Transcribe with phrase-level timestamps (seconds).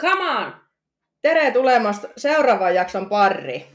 [0.00, 0.52] Come on!
[1.22, 3.66] Tere tulemasta seuraavan jakson parri.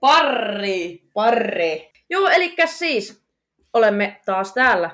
[0.00, 1.02] Parri!
[1.14, 1.92] Parri.
[2.10, 3.24] Joo, eli siis
[3.72, 4.90] olemme taas täällä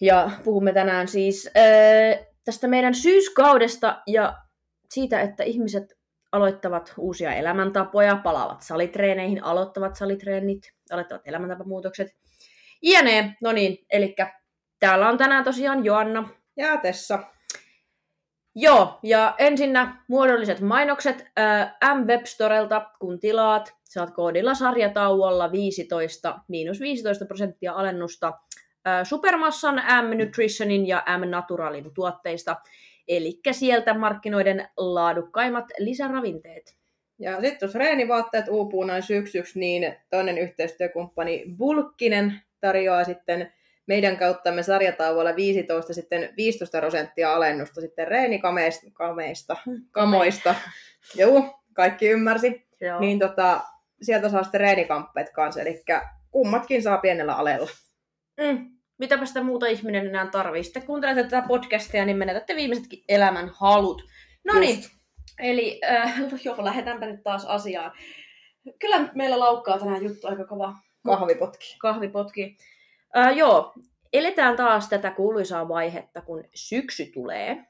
[0.00, 4.34] ja puhumme tänään siis äh, tästä meidän syyskaudesta ja
[4.90, 5.98] siitä, että ihmiset
[6.32, 12.16] aloittavat uusia elämäntapoja, palaavat salitreeneihin, aloittavat salitreenit, aloittavat elämäntapamuutokset.
[12.82, 13.36] Jne.
[13.42, 14.16] No niin, eli
[14.78, 16.28] täällä on tänään tosiaan Joanna.
[16.56, 17.18] Ja Tessa.
[18.60, 27.24] Joo, ja ensinnä muodolliset mainokset äh, M-Webstorelta, kun tilaat, saat koodilla sarjatauolla 15, miinus 15
[27.24, 32.56] prosenttia alennusta äh, Supermassan, M-Nutritionin ja M-Naturalin tuotteista.
[33.08, 36.76] Eli sieltä markkinoiden laadukkaimmat lisäravinteet.
[37.18, 43.52] Ja sitten jos reenivaatteet uupuu noin syksyksi, niin toinen yhteistyökumppani Bulkkinen tarjoaa sitten
[43.88, 49.56] meidän kauttamme sarjatauolla 15 sitten 15 prosenttia alennusta sitten reenikameista, kameista,
[49.90, 50.54] kamoista.
[51.14, 52.68] Joo, kaikki ymmärsi.
[52.80, 53.00] Joo.
[53.00, 53.60] Niin tota,
[54.02, 55.84] sieltä saa sitten reenikamppeet kanssa, eli
[56.30, 57.70] kummatkin saa pienellä alella.
[58.40, 58.70] Mm.
[58.98, 60.64] Mitäpä sitä muuta ihminen enää tarvii.
[60.64, 64.02] Sitten kuuntelette tätä podcastia, niin menetätte viimeisetkin elämän halut.
[64.44, 64.84] No niin,
[65.38, 67.92] eli äh, joo, lähdetäänpä nyt taas asiaan.
[68.78, 70.74] Kyllä meillä laukkaa tänään juttu aika kova.
[71.06, 71.76] Kahvipotki.
[71.78, 72.56] kahvipotki.
[73.16, 73.72] Äh, joo,
[74.12, 77.64] eletään taas tätä kuuluisaa vaihetta, kun syksy tulee.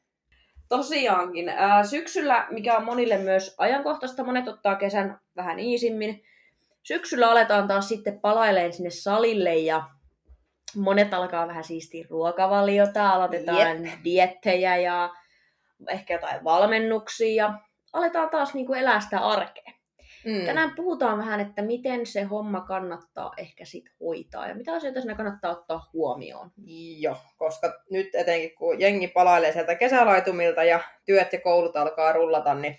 [0.69, 6.23] Tosiaankin, äh, syksyllä, mikä on monille myös ajankohtaista, monet ottaa kesän vähän iisimmin.
[6.83, 9.83] Syksyllä aletaan taas sitten palailemaan sinne salille ja
[10.77, 14.05] monet alkaa vähän siistiä ruokavaliota, aloitetaan Jep.
[14.05, 15.11] diettejä ja
[15.89, 17.59] ehkä jotain valmennuksia ja
[17.93, 19.78] aletaan taas niin kuin elää sitä arkea.
[20.25, 20.47] Mm.
[20.47, 25.15] Tänään puhutaan vähän, että miten se homma kannattaa ehkä sit hoitaa ja mitä asioita siinä
[25.15, 26.51] kannattaa ottaa huomioon.
[26.99, 32.55] Joo, koska nyt etenkin kun jengi palailee sieltä kesälaitumilta ja työt ja koulut alkaa rullata,
[32.55, 32.79] niin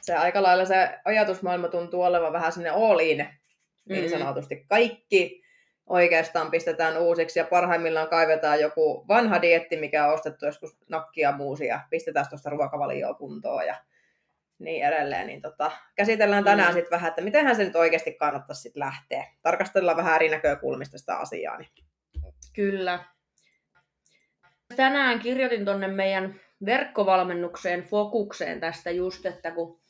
[0.00, 3.26] se aika lailla se ajatusmaailma tuntuu olevan vähän sinne all in,
[3.88, 4.18] niin Mhm.
[4.18, 4.64] sanotusti.
[4.68, 5.42] Kaikki
[5.86, 11.80] oikeastaan pistetään uusiksi ja parhaimmillaan kaivetaan joku vanha dietti, mikä on ostettu joskus nakkia muusia,
[11.90, 13.76] pistetään tuosta ruokavalioon kuntoon ja
[14.58, 15.26] niin edelleen.
[15.26, 16.74] Niin tota, käsitellään tänään Mm.
[16.74, 19.24] sitten vähän, että mitenhän se nyt oikeasti kannattaisi sitten lähteä.
[19.42, 21.58] Tarkastellaan vähän eri näkökulmista sitä asiaa.
[21.58, 21.70] Niin.
[22.54, 23.04] Kyllä.
[24.76, 29.80] Tänään kirjoitin tonne meidän verkkovalmennukseen fokukseen tästä just, että kun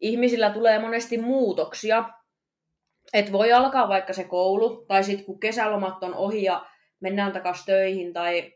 [0.00, 2.04] ihmisillä tulee monesti muutoksia,
[3.12, 6.66] että voi alkaa vaikka se koulu, tai sitten kun kesälomat on ohi ja
[7.00, 8.52] mennään takaisin töihin, tai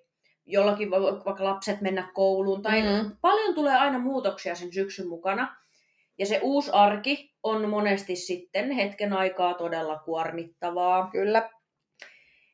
[0.47, 3.11] jollakin voi vaikka lapset mennä kouluun, tai Mhm.
[3.21, 5.57] paljon tulee aina muutoksia sen syksyn mukana.
[6.19, 11.51] Ja se uusi arki on monesti sitten hetken aikaa todella kuormittavaa Kyllä.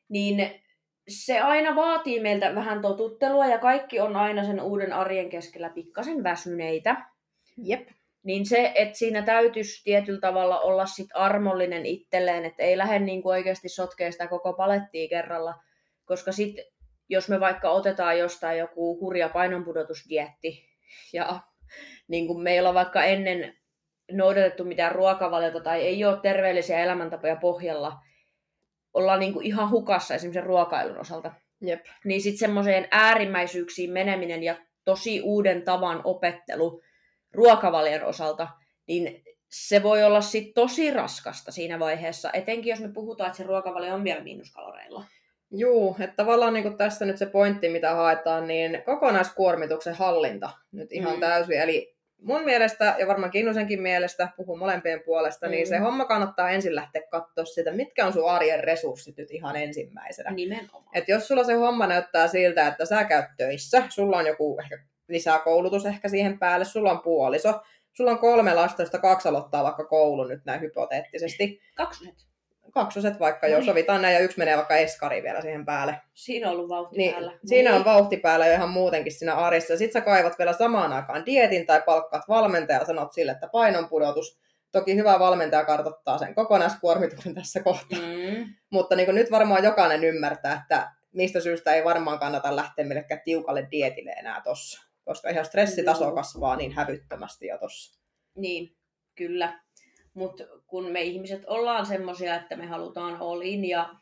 [0.09, 0.61] niin
[1.07, 6.23] se aina vaatii meiltä vähän totuttelua ja kaikki on aina sen uuden arjen keskellä pikkasen
[6.23, 7.05] väsyneitä.
[7.57, 7.87] Jep.
[8.23, 13.21] Niin se, että siinä täytyisi tietyllä tavalla olla sit armollinen itselleen, että ei lähde niin
[13.23, 15.53] kuin oikeasti sotkea sitä koko palettia kerralla.
[16.05, 16.55] Koska sit,
[17.11, 20.69] jos me vaikka otetaan jostain joku hurja painonpudotusdietti
[21.13, 21.39] ja
[22.07, 23.57] niin kuin meillä on vaikka ennen
[24.11, 27.99] noudatettu mitään ruokavaliota tai ei ole terveellisiä elämäntapoja pohjalla,
[28.93, 31.33] ollaan niin kuin ihan hukassa esimerkiksi ruokailun osalta.
[31.61, 31.85] Jep.
[32.05, 34.55] Niin sitten semmoiseen äärimmäisyyksiin meneminen ja
[34.85, 36.81] tosi uuden tavan opettelu
[37.31, 38.47] ruokavalion osalta,
[38.87, 43.43] niin se voi olla sit tosi raskasta siinä vaiheessa, etenkin jos me puhutaan, että se
[43.43, 45.05] ruokavalio on vielä miinuskaloreilla.
[45.51, 51.13] Juu, että tavallaan niin tässä nyt se pointti, mitä haetaan, niin kokonaiskuormituksen hallinta nyt ihan
[51.13, 51.19] Mm.
[51.19, 51.61] täysin.
[51.61, 55.51] Eli mun mielestä, ja varmaan Kinnusenkin mielestä, puhun molempien puolesta, mm.
[55.51, 55.83] niin se Mm.
[55.83, 60.31] homma kannattaa ensin lähteä katsoa sitä, mitkä on sun arjen resurssit nyt ihan ensimmäisenä.
[60.31, 60.83] Nimenomaan.
[60.93, 64.77] Et jos sulla se homma näyttää siltä, että sä käyt töissä, sulla on joku ehkä
[65.07, 67.61] lisäkoulutus ehkä siihen päälle, sulla on puoliso,
[67.93, 71.59] sulla on kolme lasta, joista kaksi aloittaa vaikka koulun nyt näin hypoteettisesti.
[71.75, 72.30] Kaksoset.
[72.71, 73.65] Kaksoset vaikka No jo, niin.
[73.65, 76.01] sovitaan näin ja yksi menee vaikka eskari vielä siihen päälle.
[76.13, 77.31] Siinä on ollut vauhti Niin, päällä.
[77.45, 79.77] siinä No on vauhti päällä jo ihan muutenkin siinä arjessa.
[79.77, 84.39] Sitten sä kaivat vielä samaan aikaan dietin tai palkkaat valmentaja ja sanot sille, että painonpudotus.
[84.71, 87.99] Toki hyvä valmentaja kartoittaa sen kokonaiskuormituksen tässä kohtaa.
[87.99, 88.53] Mm.
[88.69, 93.67] Mutta niin nyt varmaan jokainen ymmärtää, että mistä syystä ei varmaan kannata lähteä millekään tiukalle
[93.71, 94.87] dietille enää tossa.
[95.05, 97.99] Koska ihan stressitaso kasvaa niin hävyttömästi jo tossa.
[98.35, 98.75] Niin,
[99.15, 99.59] kyllä.
[100.13, 103.95] Mutta kun me ihmiset ollaan semmoisia, että me halutaan all in ja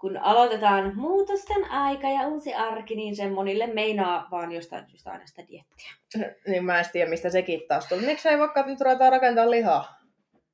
[0.00, 5.26] kun aloitetaan muutosten aika ja uusi arki, niin se monille meinaa vaan jostain syystä aina
[5.26, 5.92] sitä diettiä.
[6.48, 8.06] Niin mä en tiedä, mistä sekin taas tuli.
[8.06, 9.98] Miksi ei vaikka nyt ruvetaan rakentaa lihaa?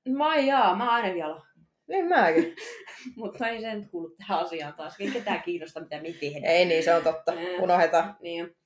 [0.08, 1.40] Mä jaa, mä aina vielä.
[1.88, 2.56] Niin mäkin.
[3.16, 4.96] Mutta ei se nyt kuulu tähän asiaan taas.
[4.96, 6.54] Ketään kiinnosta, mitä me tehdään.
[6.54, 7.32] ei niin, se on totta.
[7.60, 8.16] Unohdetaan.
[8.20, 8.56] Niin.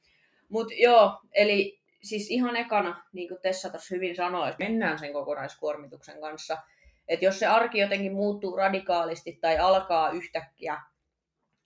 [0.48, 5.12] Mutta joo, eli siis ihan ekana, niin kuin Tessa tuossa hyvin sanoi, että mennään sen
[5.12, 6.58] kokonaiskuormituksen kanssa.
[7.08, 10.80] Että jos se arki jotenkin muuttuu radikaalisti tai alkaa yhtäkkiä,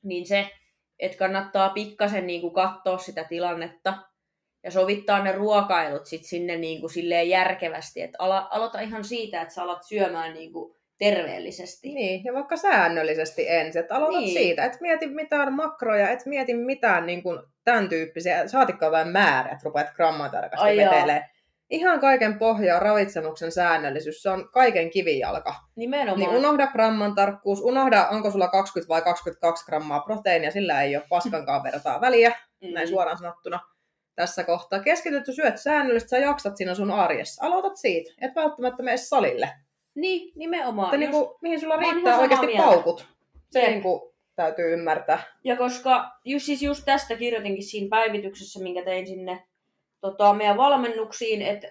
[0.03, 0.51] niin se,
[0.99, 3.95] että kannattaa pikkasen niin kuin katsoa sitä tilannetta
[4.65, 8.03] ja sovittaa ne ruokailut sit sinne niin kuin silleen järkevästi.
[8.03, 11.89] Että ala, aloita ihan siitä, että sä alat syömään niin kuin terveellisesti.
[11.95, 14.33] Niin, ja vaikka säännöllisesti ensin, että aloitat Niin.
[14.33, 19.53] siitä, et mieti mitään makroja, et mieti mitään niin kuin, tämän tyyppisiä, saatikka jotain määrää,
[19.53, 21.25] että rupeat gramman tarkasti vetelee.
[21.71, 25.55] Ihan kaiken pohja on ravitsemuksen säännöllisyys, se on kaiken kivijalka.
[25.77, 26.19] Nimenomaan.
[26.19, 31.05] Niin unohda gramman tarkkuus, unohda onko sulla 20 vai 22 grammaa proteiinia, sillä ei ole
[31.09, 32.75] paskankaan vertaa väliä, Mm.
[32.75, 33.61] näin suoraan sanottuna
[34.15, 34.79] tässä kohtaa.
[34.81, 37.47] Keskitytty syöt säännöllisesti, sä jaksat siinä sun arjessa.
[37.47, 39.51] Aloitat siitä, et välttämättä mene salille.
[39.95, 40.87] Niin, nimenomaan.
[40.87, 42.65] Mutta niin kuin, mihin sulla riittää oikeasti mieltä.
[42.65, 43.07] paukut.
[43.51, 45.23] Se niin kuin, täytyy ymmärtää.
[45.45, 49.43] Ja koska just, siis just tästä kirjoitinkin siinä päivityksessä, minkä tein sinne
[50.01, 51.69] tota, meidän valmennuksiin, että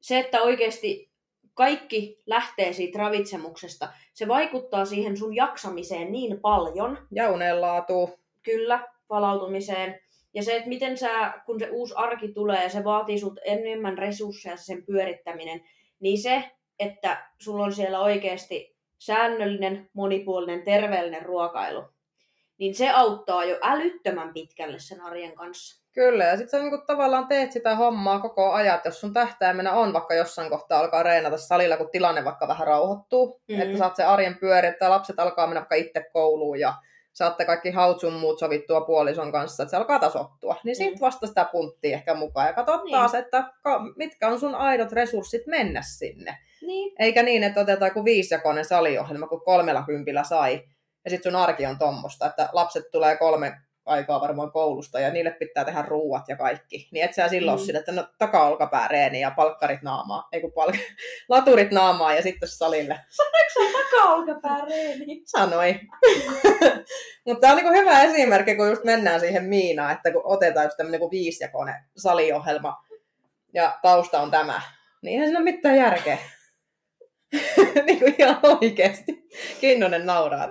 [0.00, 1.10] se, että oikeasti
[1.54, 8.10] kaikki lähtee siitä ravitsemuksesta, se vaikuttaa siihen sun jaksamiseen niin paljon, Ja unen laatu.
[8.42, 10.00] kyllä, palautumiseen.
[10.34, 13.98] Ja se, että miten sä, kun se uusi arki tulee ja se vaatii sut enemmän
[13.98, 15.60] resursseja sen pyörittäminen,
[16.00, 16.44] niin se,
[16.78, 21.84] että sulla on siellä oikeasti säännöllinen, monipuolinen, terveellinen ruokailu,
[22.60, 25.80] niin se auttaa jo älyttömän pitkälle sen arjen kanssa.
[25.94, 29.12] Kyllä, ja sitten sä niin kuin, tavallaan teet sitä hommaa koko ajan, että jos sun
[29.14, 33.54] tähtäimenä on vaikka jossain kohtaa alkaa reenata salilla, kun tilanne vaikka vähän rauhoittuu, Mm.
[33.56, 33.60] mm.
[33.62, 36.74] että saat se arjen pyöriä, että lapset alkaa mennä vaikka itse kouluun ja
[37.12, 40.56] saatte kaikki hautsun muut sovittua puolison kanssa, että se alkaa tasottua.
[40.64, 41.00] Niin sit Mm.
[41.00, 42.92] vasta sitä punttia ehkä mukaan ja katsot Niin.
[42.92, 43.44] taas, että
[43.96, 46.38] mitkä on sun aidot resurssit mennä sinne.
[46.62, 46.92] Niin.
[46.98, 50.62] Eikä niin, että otetaan joku viisijakoinen saliohjelma, kun kolmella kympillä sai.
[51.04, 53.52] Ja sitten sun arki on tommosta, että lapset tulee kolme
[53.86, 56.88] aikaa varmaan koulusta ja niille pitää tehdä ruuat ja kaikki.
[56.92, 57.64] Niin et sä silloin Mm.
[57.64, 60.72] sille, että no taka-olkapää reeni ja palkkarit naamaa, ei kun pal-
[61.28, 63.00] laturit naamaa ja sitten salille.
[63.72, 65.22] Takaolkapää reeni.
[65.26, 65.74] Sanoi.
[67.26, 70.76] Mutta tämä on niinku hyvä esimerkki, kun just mennään siihen miinaan, että kun otetaan just
[70.76, 72.84] tämmöinen niinku viisijakoinen saliohjelma
[73.54, 74.60] ja tausta on tämä,
[75.02, 76.18] niin eihän siinä ole mitään järkeä.
[77.86, 79.28] niin kuin ihan oikeasti.
[79.60, 80.48] Kinnunen nauraa.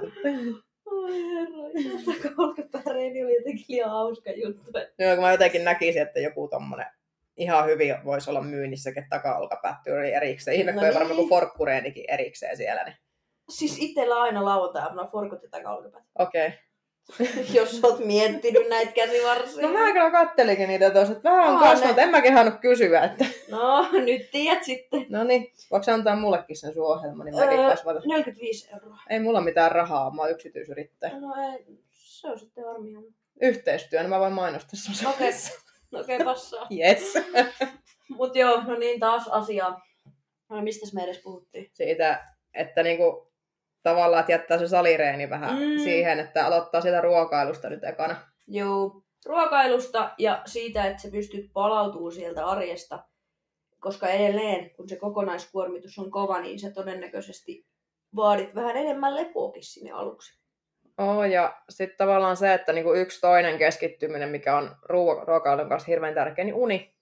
[0.86, 4.72] Oi herra, takaolkapää reeni oli jotenkin liian hauska juttu.
[5.00, 6.86] Joo, kun mä jotenkin näkisin, että joku tommonen
[7.40, 10.58] ihan hyvin voisi olla myynnissäkin taka-olkapättyri erikseen.
[10.58, 11.18] Ihme, No ei varmaan niin.
[11.18, 12.84] kuin forkkureenikin erikseen siellä.
[12.84, 12.96] Niin.
[13.50, 16.02] Siis itellä aina lauantaina forkut ja takaolkapää.
[16.20, 16.48] Okei.
[16.48, 16.60] Okay.
[17.54, 19.62] Jos oot miettinyt näitä käsivarsia.
[19.68, 21.96] No mä kyllä kattelikin niitä tuossa, että vähän on Onhan kasvanut.
[21.96, 22.04] ne.
[22.04, 25.06] En mä kehannut kysyä, että No, nyt tiedät sitten.
[25.10, 28.02] no niin, voiko antaa mullekin sen sun ohjelman, niin mäkin Öö, kasvatan.
[28.06, 28.98] 45 euroa.
[29.10, 31.20] Ei mulla mitään rahaa, mä oon yksityisyrittäjä.
[31.20, 32.90] No ei, se on sitten varmaan.
[32.90, 33.04] ihan-
[33.42, 35.54] Yhteistyö, niin mä voin mainostaa sun Okei, somessa.
[35.94, 36.68] okei, passaa.
[36.80, 37.14] Yes.
[38.10, 39.82] Mut joo, no niin taas asiaa.
[40.50, 41.70] No, mistä me edes puhuttiin?
[41.74, 43.29] Siitä, että niinku,
[43.84, 45.78] tavallaan että jättää se salireeni vähän Mm.
[45.84, 48.16] siihen, että aloittaa sitä ruokailusta nyt ekana.
[48.48, 53.00] Joo, ruokailusta ja siitä, että sä pystyt palautumaan sieltä arjesta.
[53.80, 57.66] Koska edelleen, kun se kokonaiskuormitus on kova, niin sä todennäköisesti
[58.16, 60.40] vaadit vähän enemmän lepoakin sinne aluksi.
[60.98, 65.88] Oo, ja sitten tavallaan se, että niinku yksi toinen keskittyminen, mikä on ruo- ruokailun kanssa
[65.88, 66.96] hirveän tärkeä, niin uni.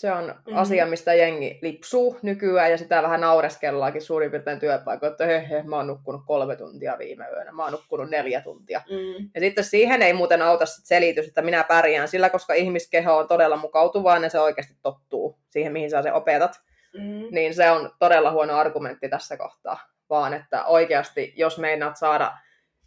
[0.00, 0.32] Se on Mhm.
[0.36, 0.56] mm-hmm.
[0.56, 5.62] asia, mistä jengi lipsuu nykyään, ja sitä vähän naureskellaankin suurin piirtein työpaikoilla, että he, he,
[5.62, 8.82] mä oon nukkunut kolme tuntia viime yönä, mä oon nukkunut neljä tuntia.
[8.90, 9.30] Mm.
[9.34, 13.28] Ja sitten siihen ei muuten auta sit selitys, että minä pärjään sillä, koska ihmiskeho on
[13.28, 16.60] todella mukautuvainen ja se oikeasti tottuu siihen, mihin sä se opetat.
[16.94, 17.28] Mm.
[17.30, 19.80] Niin se on todella huono argumentti tässä kohtaa.
[20.10, 22.32] Vaan että oikeasti, jos meinaat saada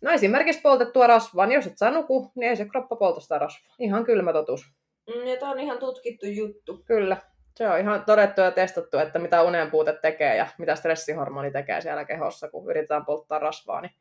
[0.01, 3.39] No esimerkiksi poltettua rasvaa, niin jos et saa nuku, niin ei se kroppa polta sitä
[3.39, 3.75] rasvaa.
[3.79, 4.65] Ihan kylmä totuus.
[5.07, 6.83] Mm, ja tää on ihan tutkittu juttu.
[6.85, 7.17] Kyllä.
[7.55, 11.81] Se on ihan todettu ja testattu, että mitä unen puute tekee ja mitä stressihormoni tekee
[11.81, 13.81] siellä kehossa, kun yritetään polttaa rasvaa.
[13.81, 13.91] Niin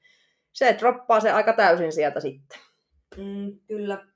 [0.53, 2.59] se droppaa se aika täysin sieltä sitten.
[3.17, 4.07] Mm, kyllä.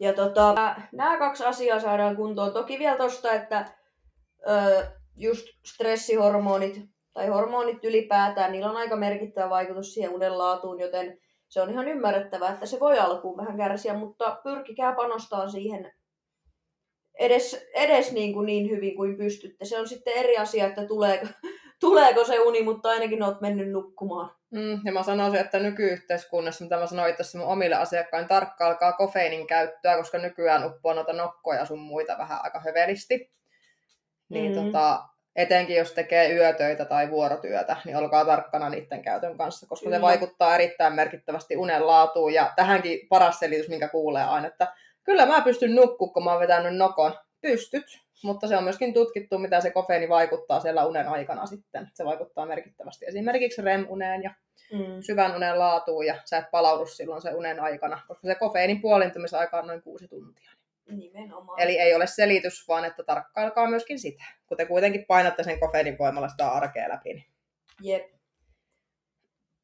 [0.00, 2.52] Ja tota, nämä kaksi asiaa saadaan kuntoon.
[2.52, 3.66] Toki vielä tosta, että
[4.48, 4.86] ö,
[5.16, 6.80] just stressihormonit
[7.12, 11.88] tai hormonit ylipäätään, niillä on aika merkittävä vaikutus siihen unen laatuun, joten se on ihan
[11.88, 15.92] ymmärrettävää, että se voi alkuun vähän kärsiä, mutta pyrkikää panostaa siihen
[17.18, 19.64] edes, edes niin, kuin niin hyvin kuin pystytte.
[19.64, 21.26] Se on sitten eri asia, että tuleeko,
[21.80, 24.30] tuleeko se uni, mutta ainakin olet mennyt nukkumaan.
[24.50, 29.46] Mm, ja mä sanoisin, että nykyyhteiskunnassa, mitä mä sanoin tässä mun omille asiakkaille, tarkkailkaa kofeiinin
[29.46, 33.32] käyttöä, koska nykyään uppoo noita nokkoja ja sun muita vähän aika hövelisti.
[34.28, 34.64] Niin Mm.
[34.64, 39.96] tota, etenkin jos tekee yötöitä tai vuorotyötä, niin olkaa tarkkana niiden käytön kanssa, koska Kyllä.
[39.96, 42.34] se vaikuttaa erittäin merkittävästi unen laatuun.
[42.34, 44.72] Ja tähänkin paras selitys, minkä kuulee aina, että
[45.04, 49.38] kyllä mä pystyn nukkua, kun mä oon vetänyt nokon pystyt, mutta se on myöskin tutkittu,
[49.38, 51.90] mitä se kofeini vaikuttaa siellä unen aikana sitten.
[51.94, 54.30] Se vaikuttaa merkittävästi esimerkiksi REM-uneen ja
[54.72, 55.00] mm.
[55.00, 59.58] syvän unen laatuun ja sä et palaudu silloin se unen aikana, koska se kofeiinin puolintumisaika
[59.58, 60.50] on noin kuusi tuntia.
[60.88, 61.60] Nimenomaan.
[61.60, 65.98] Eli ei ole selitys, vaan että tarkkailkaa myöskin sitä, kun te kuitenkin painatte sen kofeiinin
[65.98, 67.14] voimalla sitä arkea läpi.
[67.14, 67.26] Niin.
[67.82, 68.14] Jep.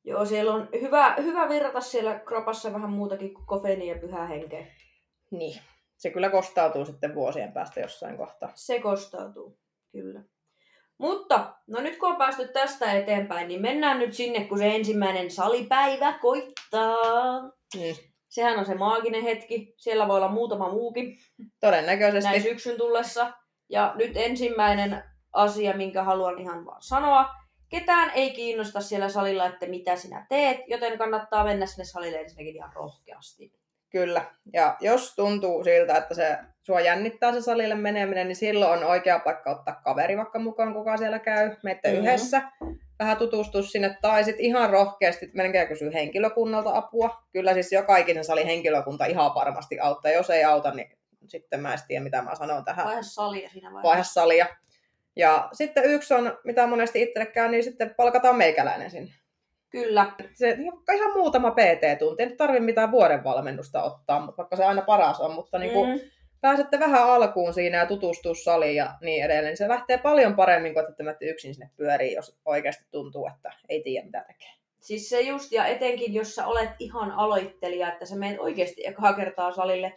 [0.05, 4.67] Joo, siellä on hyvä, hyvä virrata siellä kropassa vähän muutakin kuin kofeiini ja pyhä henkeä.
[5.31, 5.61] Niin.
[5.97, 8.53] Se kyllä kostautuu sitten vuosien päästä jossain kohtaa.
[8.55, 9.59] Se kostautuu,
[9.93, 10.23] kyllä.
[10.99, 15.31] Mutta, no nyt kun on päästy tästä eteenpäin, niin mennään nyt sinne, kun se ensimmäinen
[15.31, 17.43] salipäivä koittaa.
[17.77, 18.10] Mm.
[18.31, 19.75] Sehän on se maaginen hetki.
[19.77, 21.19] Siellä voi olla muutama muukin.
[21.61, 22.31] Todennäköisesti.
[22.31, 23.33] Näin syksyn tullessa.
[23.69, 27.29] Ja nyt ensimmäinen asia, minkä haluan ihan vaan sanoa.
[27.69, 32.57] Ketään ei kiinnosta siellä salilla, että mitä sinä teet, joten kannattaa mennä sinne salille ensinnäkin
[32.57, 33.53] ihan rohkeasti.
[33.91, 34.25] Kyllä.
[34.53, 39.19] Ja jos tuntuu siltä, että se sua jännittää se salille meneminen, niin silloin on oikea
[39.19, 41.57] paikka ottaa kaveri vaikka mukaan, kuka siellä käy.
[41.63, 42.05] Menette mm-hmm.
[42.05, 42.43] yhdessä,
[43.01, 47.23] vähän tutustua sinne, tai sitten ihan rohkeasti menkää kysyä henkilökunnalta apua.
[47.33, 50.11] Kyllä siis joka ikinen sali henkilökunta ihan varmasti auttaa.
[50.13, 52.87] Jos ei auta, niin sitten mä en tiedä, mitä mä sanon tähän.
[52.87, 53.89] Vaihe salia siinä vaiheessa.
[53.89, 54.47] Vaihe salia.
[55.17, 59.13] Ja sitten yksi on, mitä monesti itselle käy, niin sitten palkataan meikäläinen sinne.
[59.71, 60.13] Kyllä.
[60.35, 60.59] Se
[60.95, 65.59] ihan muutama PT-tunti, ei tarvitse mitään vuoden valmennusta ottaa, vaikka se aina paras on, mutta
[65.59, 66.01] niin kuin, mm.
[66.41, 69.57] Pääsette vähän alkuun siinä ja tutustua saliin ja niin edelleen.
[69.57, 74.07] Se lähtee paljon paremmin kuin että yksin sinne pyörii, jos oikeasti tuntuu, että ei tiedä
[74.07, 74.51] mitä tekee.
[74.81, 79.13] Siis se just, ja etenkin jos sä olet ihan aloittelija, että sä menet oikeasti ekaa
[79.13, 79.95] kertaa salille,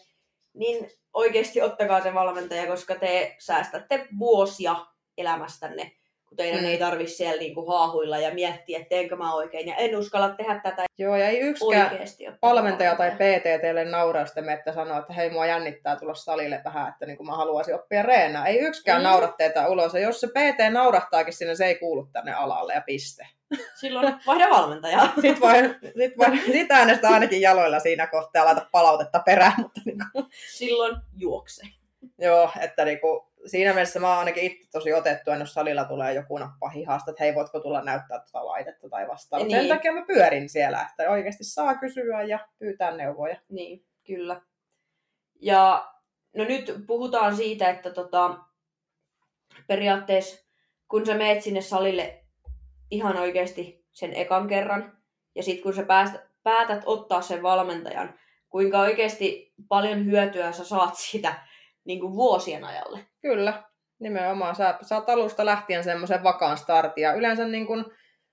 [0.54, 4.76] niin oikeasti ottakaa se valmentaja, koska te säästätte vuosia
[5.18, 5.92] elämästänne
[6.34, 6.66] kun teidän mm.
[6.66, 10.60] ei tarvitse siellä niinku haahuilla ja miettiä, että teenkö mä oikein, ja en uskalla tehdä
[10.64, 12.00] tätä Joo, ja ei yksikään
[12.42, 17.06] valmentaja tai PT teille nauraa että sanoo, että hei, mua jännittää tulla salille vähän, että
[17.06, 18.48] niin mä haluaisin oppia reenaa.
[18.48, 19.04] Ei yksikään mm.
[19.04, 22.82] naura teitä ulos, ja jos se PT naurahtaakin sinne, se ei kuulu tänne alalle, ja
[22.82, 23.28] piste.
[23.76, 25.14] Silloin vaihda valmentajaa.
[25.22, 25.54] Sitten voi,
[25.98, 29.54] sit voi, sit äänestä ainakin jaloilla siinä kohtaa ja laita palautetta perään.
[29.58, 30.26] Mutta niin kuin...
[30.54, 31.64] Silloin juokse.
[32.20, 36.14] Joo, että niin kuin, siinä mielessä mä oon ainakin itse tosi otettu, jos salilla tulee
[36.14, 39.48] joku nappa hihasta, että hei, voitko tulla näyttää tuota laitetta tai vastaavaa.
[39.48, 39.60] Niin.
[39.60, 43.36] Sen takia mä pyörin siellä, että oikeasti saa kysyä ja pyytää neuvoja.
[43.50, 44.42] Niin, kyllä.
[45.42, 45.92] Ja
[46.36, 48.38] no nyt puhutaan siitä, että tota,
[49.68, 50.44] periaatteessa
[50.88, 52.24] kun sä meet sinne salille
[52.92, 54.98] ihan oikeasti sen ekan kerran,
[55.36, 58.20] ja sitten kun sä pääst, päätät ottaa sen valmentajan,
[58.50, 61.36] kuinka oikeasti paljon hyötyä sä saat siitä
[61.86, 63.00] niin kuin vuosien ajalle.
[63.22, 63.64] Kyllä,
[64.00, 64.56] nimenomaan.
[64.56, 67.02] Sä saat alusta lähtien semmoisen vakaan startin.
[67.02, 67.86] Ja yleensä niin kuin,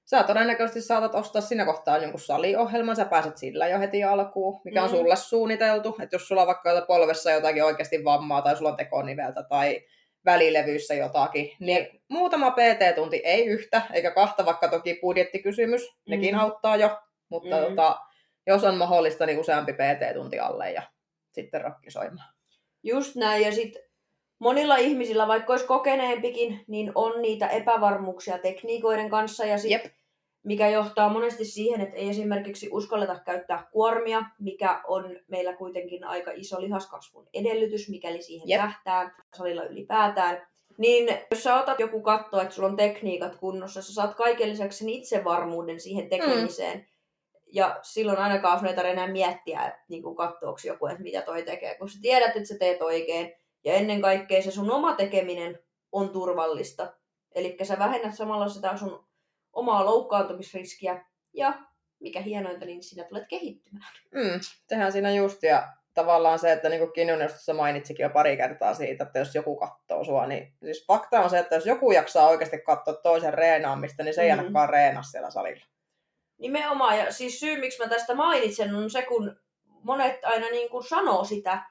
[0.04, 4.82] sä todennäköisesti saatat ostaa siinä kohtaa jonkun saliohjelman, sä pääset sillä jo heti alkuun, mikä
[4.82, 4.96] on mm.
[4.96, 5.96] sulle suunniteltu.
[6.02, 9.80] Että jos sulla on vaikka polvessa jotakin oikeasti vammaa tai sulla on tekoniveltä tai
[10.24, 11.98] välilevyissä jotakin, niin mm.
[12.08, 16.10] muutama PT-tunti, ei yhtä, eikä kahta, vaikka toki budjettikysymys, mm.
[16.10, 17.62] nekin auttaa jo, mutta mm.
[17.62, 17.98] tota,
[18.46, 20.82] jos on mahdollista, niin useampi PT-tunti alle ja
[21.32, 22.39] sitten rokkisoimaan.
[22.82, 23.82] Just näin, ja sitten
[24.38, 29.92] monilla ihmisillä, vaikka olisi kokeneempikin, niin on niitä epävarmuuksia tekniikoiden kanssa, ja sit,
[30.42, 36.30] mikä johtaa monesti siihen, että ei esimerkiksi uskalleta käyttää kuormia, mikä on meillä kuitenkin aika
[36.34, 38.60] iso lihaskasvun edellytys, mikäli siihen yep.
[38.60, 40.46] tähtää salilla ylipäätään.
[40.78, 44.78] Niin jos sä otat joku katto, että sulla on tekniikat kunnossa, sä saat kaiken lisäksi
[44.78, 46.84] sen itsevarmuuden siihen tekemiseen, mm
[47.52, 51.22] ja silloin ainakaan sun ei tarvitse enää miettiä, että niin kuin katsoako joku, että mitä
[51.22, 53.32] toi tekee, kun sä tiedät, että sä teet oikein.
[53.64, 55.58] Ja ennen kaikkea se sun oma tekeminen
[55.92, 56.92] on turvallista.
[57.34, 59.04] Eli sä vähennät samalla sitä sun
[59.52, 61.58] omaa loukkaantumisriskiä ja
[62.00, 63.92] mikä hienointa, niin sinä tulet kehittymään.
[64.14, 69.04] Mm, tehdään siinä just ja tavallaan se, että niin kuin mainitsikin jo pari kertaa siitä,
[69.04, 72.58] että jos joku katsoo sua, niin siis fakta on se, että jos joku jaksaa oikeasti
[72.58, 74.38] katsoa toisen reenaamista, niin se ei mm.
[74.38, 75.64] ainakaan reenaa siellä salilla.
[76.40, 79.36] Nimenomaan, ja siis syy, miksi mä tästä mainitsen, on se, kun
[79.82, 81.62] monet aina niin kuin sanoo sitä,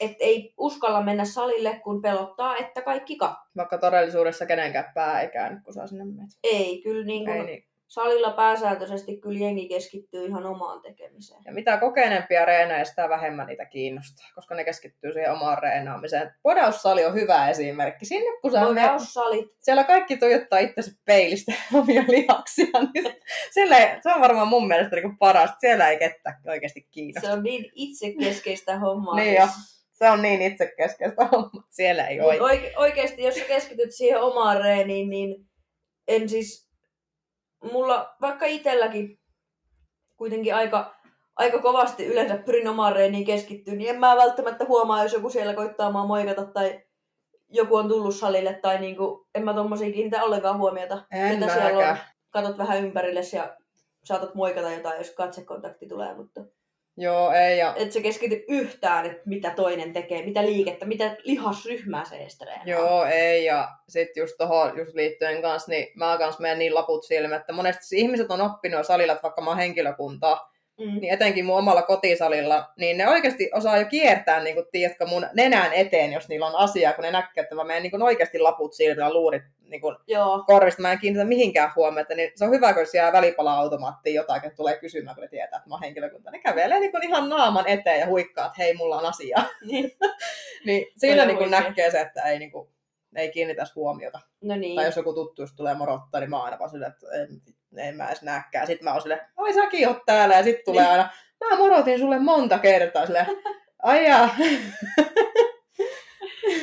[0.00, 3.42] että ei uskalla mennä salille, kun pelottaa, että kaikki katsoo.
[3.56, 6.30] Vaikka todellisuudessa kenenkään pää ei käänny, kun saa sinne menet.
[6.42, 11.42] Ei, kyllä niin kuin, ei, niin salilla pääsääntöisesti kyllä jengi keskittyy ihan omaan tekemiseen.
[11.44, 16.34] Ja mitä kokeneempia reenejä, sitä vähemmän niitä kiinnostaa, koska ne keskittyy siihen omaan reenaamiseen.
[16.42, 18.04] Podaussali on hyvä esimerkki.
[18.04, 19.46] Sinne kun saa Podaussalit.
[19.46, 22.66] Ne, siellä kaikki tuijottaa itsensä peilistä omia lihaksia.
[22.94, 23.14] Niin
[23.50, 25.56] siellä ei, se on varmaan mun mielestä niin parasta.
[25.60, 27.28] Siellä ei kettä oikeasti kiinnosta.
[27.28, 29.16] Se on niin itsekeskeistä hommaa.
[29.16, 29.46] niin jo.
[29.92, 31.64] Se on niin itsekeskeistä hommaa.
[31.70, 32.42] Siellä ei niin.
[32.42, 35.46] Oike- oikeasti, jos sä keskityt siihen omaan reeniin, niin
[36.08, 36.71] en siis
[37.72, 39.18] mulla vaikka itselläkin
[40.16, 40.94] kuitenkin aika,
[41.36, 45.54] aika kovasti yleensä pyrin omaan reeniin keskittyä, niin en mä välttämättä huomaa, jos joku siellä
[45.54, 46.82] koittaa mua moikata tai
[47.48, 51.04] joku on tullut salille tai niinku, en mä tommosia kiinnitä ollenkaan huomiota.
[51.10, 51.96] En Ketä siellä on,
[52.30, 53.56] katot vähän ympärillesi ja
[54.04, 56.40] saatat moikata jotain, jos katsekontakti tulee, mutta
[57.02, 57.58] Joo, ei.
[57.58, 62.38] Ja, et se keskity yhtään, että mitä toinen tekee, mitä liikettä, mitä lihasryhmää se edes
[62.38, 62.64] treenaa.
[62.66, 63.44] joo, ei.
[63.44, 67.52] Ja sitten just tohon just liittyen kanssa, niin mä kans menen niin laput silmät, että
[67.52, 71.00] monesti ihmiset on oppinut salilla, että vaikka mä oon henkilökuntaa, Mm.
[71.00, 75.26] niin etenkin mun omalla kotisalilla, niin ne oikeasti osaa jo kiertää, niin kuin, tiedätkö, mun
[75.34, 78.38] nenän eteen, jos niillä on asiaa, kun ne näkee, että mä menen niin kuin oikeasti
[78.38, 79.42] laput silmillä, luurit
[79.72, 79.96] niin kuin
[80.46, 84.56] korvista, mä en kiinnitä mihinkään huomiota, niin se on hyvä, kun siellä välipala-automaattiin jotain, että
[84.56, 86.30] tulee kysymään, kun ne tietää, että mä oon henkilökunta.
[86.30, 89.44] Ne kävelee niin kuin ihan naaman eteen ja huikkaa, että hei, mulla on asiaa.
[89.70, 89.92] niin.
[90.66, 92.68] niin siinä niin kuin näkee se, että ei, niin kuin,
[93.16, 94.20] ei kiinnitäisi huomiota.
[94.42, 94.76] no niin.
[94.76, 97.28] Tai jos joku tuttu just tulee morottaa, niin mä oon aina vaan silleen, että en,
[97.88, 98.66] en mä edes näkään.
[98.66, 100.34] Sitten mä oon silleen, oi säkin oot täällä.
[100.36, 100.90] Ja sitten tulee Niin.
[100.90, 101.08] aina,
[101.50, 103.06] mä morotin sulle monta kertaa.
[103.06, 103.26] Silleen,
[103.82, 104.28] ai jaa.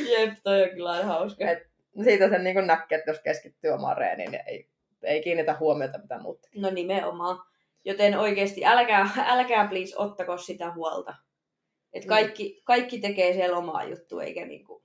[0.10, 1.50] Jep, toi on kyllä aina hauska.
[1.52, 1.69] Et
[2.04, 4.70] Siitä sen niin näkee, että jos keskittyy omaan reeniin, niin ei,
[5.04, 6.48] ei kiinnitä huomiota mitä muuta.
[6.56, 7.40] No nimenomaan.
[7.86, 11.16] Joten oikeasti älkää, älkää please ottako sitä huolta.
[11.94, 12.10] Et Mm.
[12.10, 14.84] kaikki, kaikki tekee siellä omaa juttua, eikä niinku...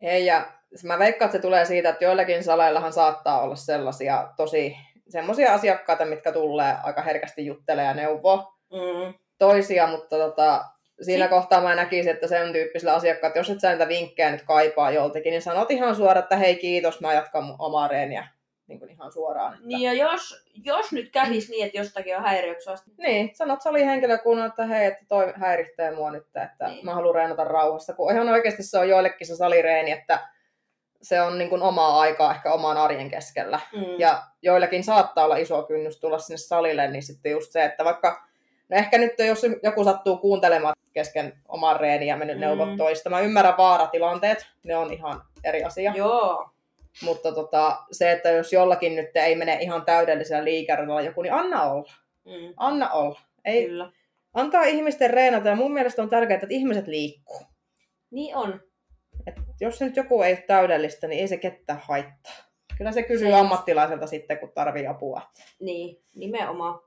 [0.00, 4.76] Ei, ja mä veikkaan, että se tulee siitä, että joillakin saleillahan saattaa olla sellaisia tosi
[5.08, 9.14] semmoisia asiakkaita, mitkä tulee aika herkästi juttelee ja neuvoo Mm.
[9.38, 10.64] toisia, mutta tota,
[11.02, 14.90] siinä kohtaa mä näkisin, että sen tyyppisillä asiakkailla, jos et sä niitä vinkkejä nyt kaipaa
[14.90, 18.28] joltakin, niin sanot ihan suoraan, että hei kiitos, mä jatkan mun omaa reeniä
[18.66, 19.54] niin kuin ihan suoraan.
[19.54, 19.66] Että...
[19.66, 24.48] Niin ja jos, jos nyt kävisi niin, että jostakin on häiriöksi asti, Niin, sanot salihenkilökunnalle,
[24.48, 26.84] että hei, että toi häiritsee mua nyt, että niin.
[26.84, 27.94] mä haluan reenata rauhassa.
[27.94, 30.28] Kun ihan oikeasti se on joillekin se salireeni, että
[31.02, 33.60] se on niin kuin omaa aikaa ehkä oman arjen keskellä.
[33.72, 33.84] mm.
[33.98, 38.26] Ja joillakin saattaa olla iso kynnys tulla sinne salille, niin sitten just se, että vaikka,
[38.68, 42.40] no ehkä nyt jos joku sattuu kuuntelemaan kesken oman reeniä ja mennyt Mm.
[42.40, 45.92] neuvot toista, mä ymmärrän vaaratilanteet, ne on ihan eri asia.
[45.96, 46.48] Joo,
[47.02, 51.62] Mutta tota, se, että jos jollakin nyt ei mene ihan täydellisellä liikäradalla joku, niin anna
[51.62, 51.92] olla.
[52.24, 52.54] mm.
[52.56, 53.20] Anna olla.
[53.44, 53.90] Ei, kyllä.
[54.34, 57.40] antaa ihmisten reenata ja mun mielestä on tärkeää, että ihmiset liikkuu.
[58.10, 58.60] Niin on.
[59.26, 62.32] Et jos nyt joku ei ole täydellistä, niin ei se ketään haittaa.
[62.78, 65.22] Kyllä se kysyy Se- ammattilaiselta sitten, kun tarvii apua.
[65.60, 66.80] Niin, nimenomaan.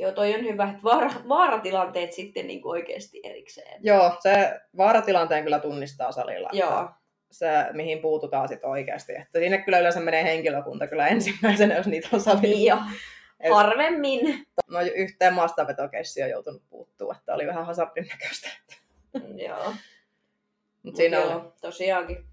[0.00, 3.80] Joo, toi on hyvä, että vaara, vaaratilanteet sitten niin kuin oikeasti erikseen.
[3.84, 6.48] Joo, se vaaratilanteen kyllä tunnistaa salilla.
[6.52, 6.88] Joo,
[7.30, 9.12] Se, mihin puututaan sitten oikeasti.
[9.16, 12.42] Että sinne kyllä yleensä menee henkilökunta kyllä ensimmäisenä, jos niitä on salilla.
[12.56, 12.78] niin jo.
[13.40, 14.46] Et- Harvemmin.
[14.70, 18.48] No yhteen maastavetokeissi on joutunut puuttuu, että oli vähän hazardin näköistä.
[19.14, 19.64] Mm, Joo.
[19.64, 19.76] Mutta
[20.82, 22.24] Mut siinä joo, on, tosiaankin.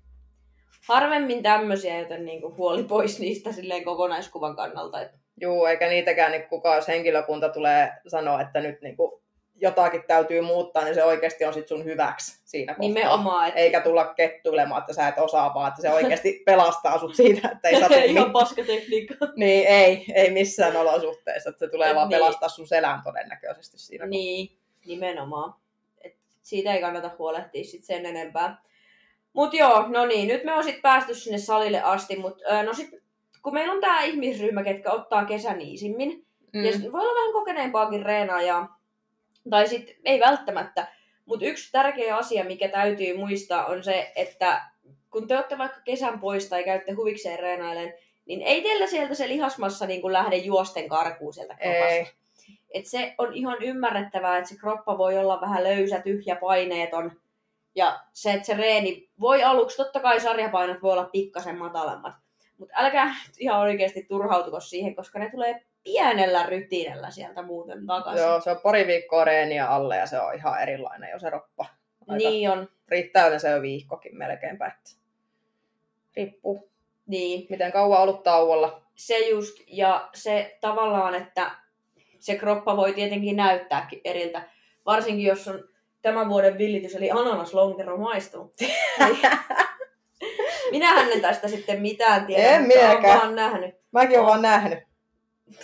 [0.87, 5.01] Harvemmin tämmöisiä, joten niinku huoli pois niistä silleen kokonaiskuvan kannalta.
[5.01, 9.21] Et, juu, eikä niitäkään niin kukaan, jos henkilökunta tulee sanoa, että nyt niin kuin
[9.55, 12.87] jotakin täytyy muuttaa, niin se oikeasti on sit sun hyväksi siinä kohtaa.
[12.87, 13.49] nimenomaan.
[13.49, 17.49] Et, Eikä tulla kettuilemaan, että sä et osaa, vaan että se oikeasti pelastaa sut siitä,
[17.49, 19.15] että ei satu Ihan paskatekniikka.
[19.35, 21.49] Niin, ei, ei missään olosuhteessa.
[21.49, 22.19] Että se tulee Et vaan niin.
[22.19, 24.03] pelastaa sun selän todennäköisesti siinä.
[24.03, 24.09] kohtaa.
[24.09, 25.53] Niin, nimenomaan.
[26.01, 28.61] Et siitä ei kannata huolehtia sit sen enempää.
[29.33, 32.73] Mut joo, no niin, nyt me on sit päästy sinne salille asti, mut ö, no
[32.73, 32.89] sit,
[33.43, 36.65] kun meillä on tää ihmisryhmä, ketkä ottaa kesän iisimmin, mm.
[36.65, 38.79] ja sit voi olla vähän kokeneempaakin reenaajaa,
[39.49, 40.87] tai sitten ei välttämättä,
[41.25, 44.61] mutta yksi tärkeä asia, mikä täytyy muistaa, on se, että
[45.11, 47.93] kun te olette vaikka kesän pois tai käytte huvikseen reenailen,
[48.25, 51.87] niin ei teillä sieltä se lihasmassa niin kuin lähde juosten karkuun sieltä kropasta.
[51.87, 52.07] Ei.
[52.73, 57.11] Et se on ihan ymmärrettävää, että se kroppa voi olla vähän löysä, tyhjä, paineeton.
[57.77, 62.13] Ja se, että se reeni voi aluksi, totta kai sarjapainot voi olla pikkasen matalammat.
[62.57, 68.23] Mutta älkää ihan oikeasti turhautuko siihen, koska ne tulee pienellä rytinällä sieltä muuten takaisin.
[68.23, 71.65] Joo, se on pari viikkoa reeniä alle ja se on ihan erilainen jo se roppa.
[72.07, 74.67] Aika Niin on, Riittää yleensä jo viikkokin melkeinpä.
[74.67, 74.91] Että
[76.15, 76.69] riippuu,
[77.07, 77.47] niin.
[77.49, 78.81] miten kauan ollut tauolla.
[78.95, 81.51] Se just, ja se tavallaan, että
[82.19, 84.41] se kroppa voi tietenkin näyttääkin eriltä.
[84.85, 85.69] Varsinkin jos on
[86.07, 88.53] tämän vuoden villitys, eli ananaslonkero maistunut.
[88.99, 89.17] Niin.
[90.71, 93.19] Minähän en tästä sitten mitään tiedä, En mutta olen minäkään.
[93.19, 93.75] vaan nähnyt.
[93.91, 94.79] Mäkin olen vaan nähnyt.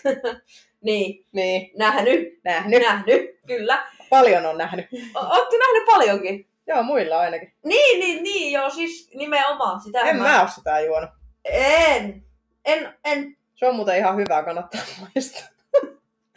[0.81, 2.81] Niin, Niin, nähnyt, nähnyt.
[2.81, 3.83] nähnyt, kyllä.
[4.09, 4.85] Paljon on nähnyt.
[5.15, 6.47] Olette nähnyt paljonkin.
[6.67, 7.53] Joo, muilla ainakin.
[7.65, 9.81] Niin, niin, niin, joo, siis nimenomaan.
[9.81, 11.09] Sitä En mä oo sitä juonut.
[11.45, 12.23] En,
[12.65, 13.37] en, en.
[13.55, 14.81] Se on muuten ihan hyvää, kannattaa
[15.15, 15.47] muistaa.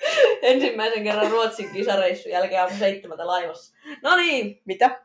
[0.42, 3.76] Ensimmäisen kerran Ruotsin kisareissun jälkeen aamu seitsemältä laivassa.
[4.02, 5.00] No niin, Mitä?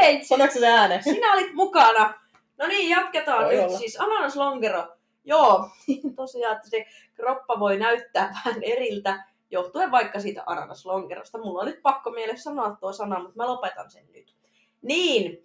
[0.00, 1.02] ei, Sanoiko se ääne?
[1.02, 2.14] sinä olit mukana.
[2.58, 3.64] No niin, jatketaan Voi nyt.
[3.64, 3.78] olla.
[3.78, 4.96] Siis ananaslongero.
[5.24, 5.68] Joo,
[6.16, 11.38] tosiaan, että se kroppa voi näyttää vähän eriltä, johtuen vaikka siitä ananaslonkerosta.
[11.38, 14.34] Mulla on nyt pakko mielessä sanoa tuo sana, mutta mä lopetan sen nyt.
[14.82, 15.42] Niin.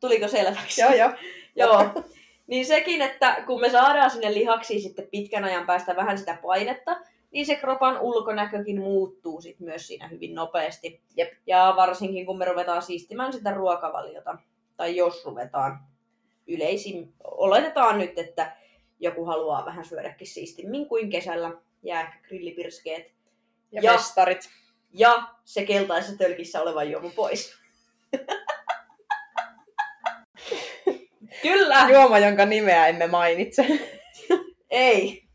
[0.00, 0.80] tuliko selväksi?
[0.80, 1.10] Joo, joo.
[1.56, 1.90] Joo.
[2.46, 6.96] Niin sekin, että kun me saadaan sinne lihaksiin sitten pitkän ajan päästä vähän sitä painetta,
[7.36, 11.02] niin se kropan ulkonäkökin muuttuu sit myös siinä hyvin nopeasti.
[11.16, 11.32] Jep.
[11.46, 14.38] Ja varsinkin kun me ruvetaan siistimään sitä ruokavaliota,
[14.76, 15.80] tai jos ruvetaan
[16.46, 18.56] yleisin, oletetaan nyt, että
[19.00, 23.06] joku haluaa vähän syödäkin siistimmin kuin kesällä, ja ehkä grillipirskeet.
[23.06, 24.50] Ja, Ja- ja festarit.
[24.92, 27.54] Ja se keltaisessa tölkissä oleva juoma pois.
[31.42, 31.88] Kyllä!
[31.92, 33.66] Juoma, jonka nimeä emme mainitse.
[34.70, 35.25] Ei.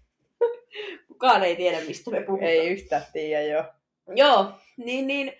[1.21, 2.51] Kukaan ei tiedä, mistä me puhutaan.
[2.51, 3.63] Ei yhtään tiedä jo.
[4.15, 5.33] Joo, niin, niin.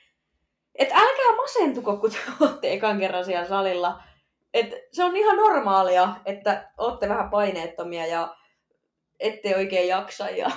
[0.76, 4.04] Et älkää masentuko, kun te olette ekan kerran siellä salilla.
[4.54, 8.36] Et se on ihan normaalia, että olette vähän paineettomia ja
[9.20, 10.30] ette oikein jaksa.
[10.30, 10.52] Ja...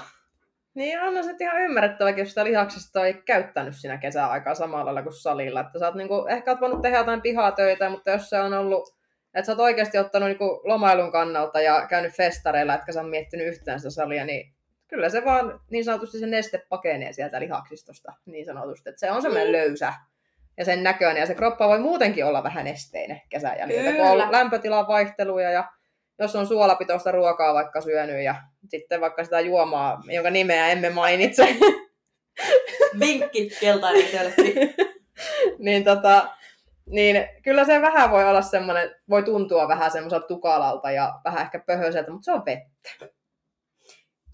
[0.75, 5.15] Niin on se ihan ymmärrettäväkin, jos sitä lihaksesta ei käyttänyt siinä kesäaikaa samalla lailla kuin
[5.15, 5.61] salilla.
[5.61, 8.97] Että sä oot niinku, ehkä oot voinut tehdä jotain pihatöitä, mutta jos se on ollut,
[9.35, 13.47] että sä oot oikeasti ottanut niinku lomailun kannalta ja käynyt festareilla, etkä sä oot miettinyt
[13.47, 14.54] yhtään sitä salia, niin
[14.95, 18.89] kyllä se vaan niin sanotusti se neste pakenee sieltä lihaksistosta, niin sanotusti.
[18.89, 19.53] Että se on semmoinen Mm.
[19.53, 19.93] löysä
[20.57, 24.33] ja sen näköinen, ja se kroppa voi muutenkin olla vähän nesteinen kesän jäljiltä, kun on
[24.33, 25.65] lämpötilan vaihteluja ja
[26.19, 28.35] jos on suolapitoista ruokaa vaikka syönyt ja
[28.69, 31.57] sitten vaikka sitä juomaa, jonka nimeä emme mainitse,
[33.01, 34.55] Vinkki, keltainen tölkki.
[35.65, 36.29] niin, tota,
[36.87, 41.59] niin kyllä se vähän voi olla semmoinen, voi tuntua vähän semmoiselta tukalalta ja vähän ehkä
[41.59, 43.15] pöhöiseltä, mutta se on vettä.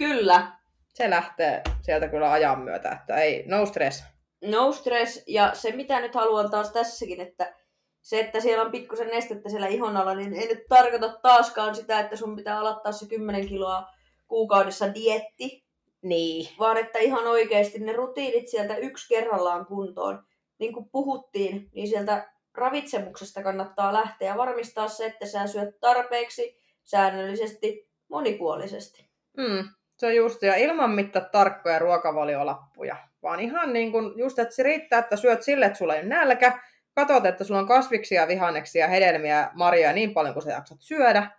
[0.01, 0.53] Kyllä,
[0.89, 4.05] Se lähtee sieltä kyllä ajan myötä, että ei, no stress.
[4.45, 5.23] no stress.
[5.27, 7.55] Ja se, mitä nyt haluan taas tässäkin, että
[8.01, 12.01] se, että siellä on pikkusen nestettä siellä ihon alla, niin ei nyt tarkoita taaskaan sitä,
[12.01, 13.87] että sun pitää aloittaa se 10 kiloa
[14.29, 15.65] kuukaudessa dietti,
[16.03, 16.49] Niin.
[16.59, 20.25] vaan että ihan oikeasti ne rutiinit sieltä yksi kerrallaan kuntoon.
[20.59, 26.61] Niin kuin puhuttiin, niin sieltä ravitsemuksesta kannattaa lähteä ja varmistaa se, että sä syöt tarpeeksi,
[26.85, 29.11] säännöllisesti, monipuolisesti.
[29.37, 29.69] Mm,
[30.01, 34.63] se on just, ja ilman mitään tarkkoja ruokavaliolappuja, vaan ihan niin kuin just, että se
[34.63, 36.59] riittää, että syöt sille, että sulla ei ole nälkä,
[36.95, 41.31] katsot, että sulla on kasviksia, vihanneksia, hedelmiä, marjoja niin paljon kuin sä jaksat syödä,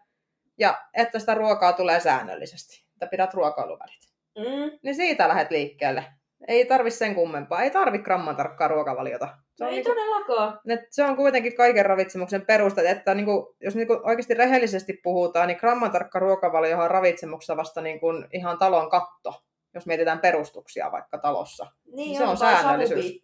[0.58, 4.12] ja että sitä ruokaa tulee säännöllisesti, että pidät ruokailuvälit.
[4.38, 4.80] Mm.
[4.84, 6.06] Niin siitä lähdet liikkeelle.
[6.48, 9.28] Ei tarvi sen kummempaa, ei tarvi gramman tarkkaa ruokavaliota.
[9.28, 10.60] Se No on, ei niinku, todellakaan.
[10.70, 15.58] et se on kuitenkin kaiken ravitsemuksen perusta, että niinku, jos niinku oikeasti rehellisesti puhutaan, niin
[15.60, 21.66] gramman tarkka ruokavaliohan on ravitsemuksessa vasta niinku ihan talon katto, jos mietitään perustuksia vaikka talossa.
[21.96, 23.22] Niin Se on säännöllisyys.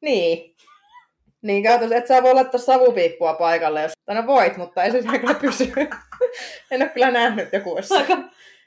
[0.00, 0.54] Niin.
[1.42, 3.92] Niin käytännössä, et sä voi laittaa savupiippua paikalle, jos...
[4.04, 5.72] Tai no voit, mutta ei se siellä kyllä pysy.
[6.70, 7.94] en ole kyllä nähnyt joku olisi.
[7.94, 8.16] Aika,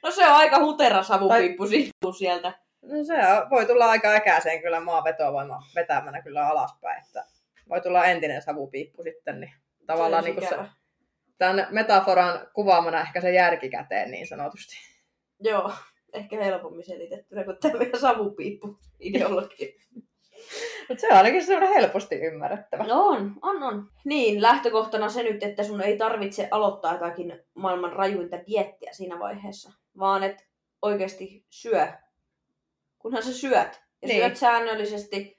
[0.04, 2.13] no se on aika hutera savupiippu tai...
[2.17, 2.66] sieltä.
[2.81, 3.13] No se
[3.49, 7.25] voi tulla aika äkäiseen kyllä maan vetovoima vetämänä kyllä alaspäin, että
[7.69, 9.53] voi tulla entinen savupiippu sitten, niin
[9.85, 10.55] tavallaan Se niin se,
[11.37, 14.75] tämän metaforan kuvaamana ehkä se järki käteen niin sanotusti.
[15.39, 15.71] Joo,
[16.13, 19.67] ehkä helpommin selitettynä kuin tämä savupiippu ideologia.
[20.89, 22.83] Mutta se on ainakin semmoinen helposti ymmärrettävä.
[22.83, 23.89] No on, on, on.
[24.05, 29.71] Niin, lähtökohtana se nyt, että sun ei tarvitse aloittaa jotakin maailman rajuinta diettiä siinä vaiheessa,
[29.99, 30.43] vaan että
[30.81, 31.87] oikeasti syö,
[32.99, 33.81] kunhan sä syöt.
[34.01, 34.21] Ja Niin.
[34.21, 35.38] syöt säännöllisesti,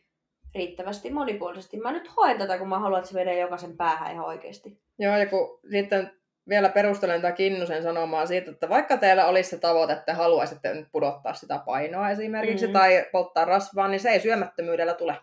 [0.54, 1.76] riittävästi, monipuolisesti.
[1.80, 4.80] Mä nyt hoen tätä, kun mä haluan, että se menee jokaisen päähän ihan oikeasti.
[4.98, 6.10] Joo, ja kun sitten
[6.48, 10.88] vielä perustelen tätä Kinnusen sanomaa siitä, että vaikka teillä olisi se tavoite, että haluaisitte nyt
[10.92, 12.72] pudottaa sitä painoa esimerkiksi Mm.
[12.72, 15.16] tai polttaa rasvaa, niin se ei syömättömyydellä tule.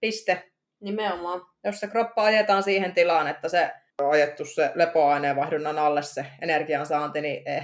[0.00, 0.50] Piste.
[0.80, 1.42] Nimenomaan.
[1.64, 7.20] Jos se kroppa ajetaan siihen tilaan, että se on ajettu se lepoaineenvaihdunnan alle se energiansaanti,
[7.20, 7.60] niin ei,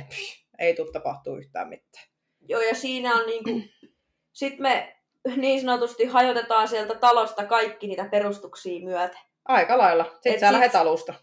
[0.58, 2.04] ei tule tapahtuu yhtään mitään.
[2.48, 3.50] Joo, ja siinä on niinku...
[4.36, 4.96] Sitten me
[5.36, 9.18] niin sanotusti hajotetaan sieltä talosta kaikki niitä perustuksia myötä.
[9.44, 10.04] Aika lailla.
[10.04, 11.14] Sitten Et sä sit- lähdet alusta.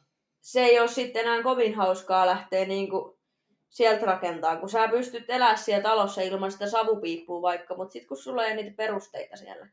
[0.41, 3.19] Se ei ole sitten enää kovin hauskaa lähteä niinku
[3.69, 8.17] sieltä rakentaa, kun sä pystyt elämään siellä talossa ilman sitä savupiippua vaikka, mutta sitten kun
[8.17, 9.67] sulla ei ole niitä perusteita siellä,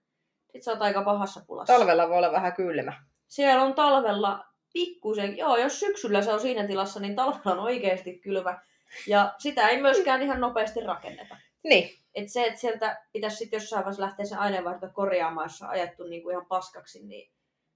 [0.52, 1.72] sit sä oot aika pahassa pulassa.
[1.72, 2.92] Talvella voi olla vähän kylmä.
[3.28, 8.18] Siellä on talvella pikkusen, joo, jos syksyllä se on siinä tilassa, niin talvella on oikeasti
[8.18, 8.58] kylmä.
[9.06, 11.36] Ja sitä ei myöskään ihan nopeasti rakenneta.
[11.64, 11.90] Niin.
[12.14, 16.04] Et se, että sieltä pitäisi sitten jossain vaiheessa lähteä se aineenvaihto korjaamaan, jos on ajettu
[16.04, 17.30] niin kuin ihan paskaksi, niin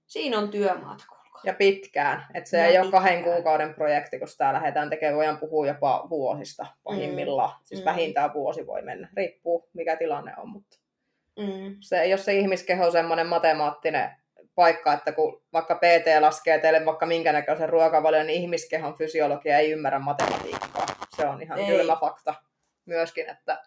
[0.06, 1.40] siinä on työmaat, kuulkaa.
[1.44, 2.26] Ja pitkään.
[2.34, 3.34] Että se Ja ei ole kahden pitkään.
[3.36, 5.16] kuukauden projekti, kun sitä lähdetään tekemään.
[5.16, 7.50] Voidaan puhua jopa vuosista pahimmillaan.
[7.50, 7.64] Mm.
[7.64, 7.84] Siis Mm.
[7.84, 9.08] vähintään vuosi voi mennä.
[9.16, 10.48] Riippuu, mikä tilanne on.
[10.48, 10.76] Mutta
[11.38, 11.76] Mm.
[11.80, 14.10] se ole se ihmiskeho semmoinen matemaattinen
[14.54, 19.70] paikka, että kun vaikka PT laskee teille vaikka minkä näköisen ruokavalion, niin ihmiskehon fysiologia ei
[19.70, 20.86] ymmärrä matematiikkaa.
[21.16, 21.66] Se on ihan Ei.
[21.66, 22.34] kylmä fakta
[22.86, 23.62] myöskin, että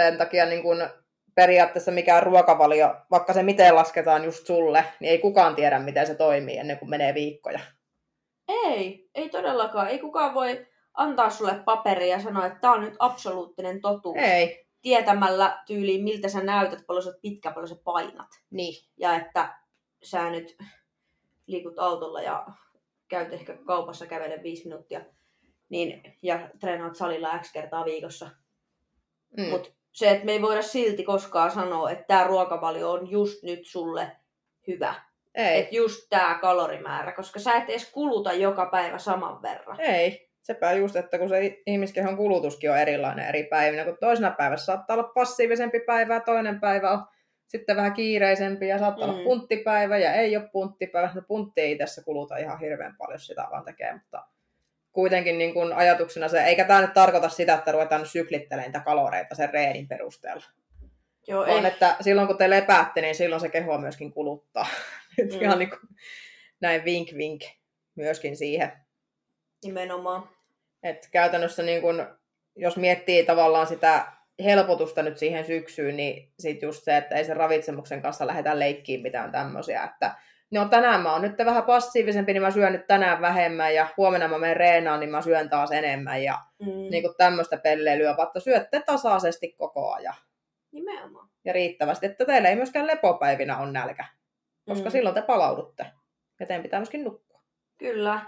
[0.00, 0.88] sen takia niin kun
[1.34, 6.14] periaatteessa mikään ruokavalio, vaikka se miten lasketaan just sulle, niin ei kukaan tiedä, miten se
[6.14, 7.60] toimii ennen kuin menee viikkoja.
[8.48, 9.88] Ei, ei todellakaan.
[9.88, 14.16] Ei kukaan voi antaa sulle paperia ja sanoa, että tämä on nyt absoluuttinen totuus.
[14.18, 14.66] Ei.
[14.82, 18.28] Tietämällä tyyliin, miltä sä näytät, paljon sä pitkä, paljon sä painat.
[18.50, 18.86] Niin.
[18.96, 19.54] Ja että
[20.02, 20.56] sä nyt
[21.46, 22.46] liikut autolla ja
[23.08, 25.00] käyt ehkä kaupassa kävelen viisi minuuttia
[25.68, 28.30] niin, ja treenaat salilla X kertaa viikossa.
[29.36, 29.44] Mm.
[29.44, 33.60] Mutta se, että me ei voida silti koskaan sanoa, että tämä ruokavalio on just nyt
[33.66, 34.12] sulle
[34.66, 34.94] hyvä.
[35.34, 35.60] Ei.
[35.60, 39.80] Että just tämä kalorimäärä, koska sä et edes kuluta joka päivä saman verran.
[39.80, 40.26] Ei.
[40.42, 44.96] Sepä just, että kun se ihmiskehon kulutuskin on erilainen eri päivinä, kun toisena päivässä saattaa
[44.96, 47.04] olla passiivisempi päivä ja toinen päivä on
[47.48, 49.14] sitten vähän kiireisempi ja saattaa mm.
[49.14, 51.10] olla punttipäivä ja ei ole punttipäivä.
[51.14, 54.24] No puntti ei tässä kuluta ihan hirveän paljon sitä vaan tekee, mutta
[54.96, 58.80] kuitenkin niin kuin ajatuksena se, eikä tämä nyt tarkoita sitä, että ruvetaan nyt syklittelemään niitä
[58.84, 60.44] kaloreita sen reenin perusteella.
[61.28, 64.66] Joo, On, että silloin kun te lepäätte, niin silloin se keho myöskin kuluttaa.
[65.18, 65.42] Nyt Mm.
[65.42, 65.80] ihan niin kuin,
[66.60, 67.42] näin vink vink
[67.94, 68.72] myöskin siihen.
[69.64, 70.28] nimenomaan.
[70.82, 72.06] Et käytännössä niin kun,
[72.56, 74.06] jos miettii tavallaan sitä
[74.44, 79.02] helpotusta nyt siihen syksyyn, niin sit just se, että ei sen ravitsemuksen kanssa lähdetä leikkiin
[79.02, 80.14] mitään tämmöisiä, että
[80.50, 84.28] no tänään mä oon nyt vähän passiivisempi, niin mä syön nyt tänään vähemmän ja huomenna
[84.28, 86.66] mä menen reenaan, niin mä syön taas enemmän ja Mm.
[86.90, 90.14] niin kuin tämmöistä pelleilyä, että syötte tasaisesti koko ajan
[90.72, 91.28] Nimenomaan.
[91.44, 94.04] ja riittävästi, että teillä ei myöskään lepopäivinä on nälkä,
[94.68, 94.90] koska Mm.
[94.90, 95.86] silloin te palaudutte
[96.40, 97.40] ja teidän pitää myöskin nukkua.
[97.78, 98.20] Kyllä.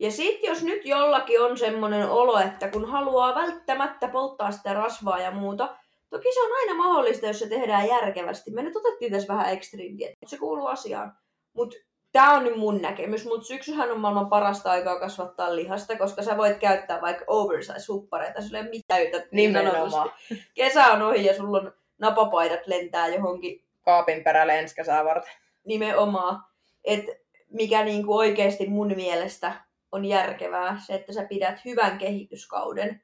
[0.00, 5.18] Ja sitten jos nyt jollakin on semmoinen olo, että kun haluaa välttämättä polttaa sitä rasvaa
[5.20, 5.76] ja muuta,
[6.10, 8.50] toki se on aina mahdollista, jos se tehdään järkevästi.
[8.50, 11.12] Me nyt otettiin tässä vähän extreme diet, se kuuluu asiaan.
[11.52, 11.76] Mutta
[12.12, 16.36] tämä on nyt mun näkemys, mutta syksyhän on maailman parasta aikaa kasvattaa lihasta, koska sä
[16.36, 20.44] voit käyttää vaikka oversize-huppareita, sulla ei ole mitään yhtä niin sanotusti.
[20.54, 25.32] Kesä on ohi ja sulla on napapaidat lentää johonkin Kaapin perälle ensi kesää varten.
[25.64, 26.42] nimenomaan,
[26.84, 27.12] että
[27.50, 29.52] mikä niinku oikeasti mun mielestä
[29.92, 33.02] on järkevää, se, että sä pidät hyvän kehityskauden.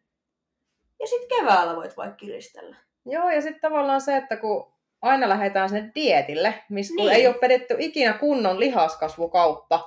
[1.00, 2.76] Ja sitten keväällä voit vaikka kiristellä.
[3.06, 4.73] Joo, ja sitten tavallaan se, että kun
[5.04, 7.10] aina lähdetään sen dietille, missä Niin.
[7.12, 9.80] ei ole pedetty ikinä kunnon lihaskasvukautta,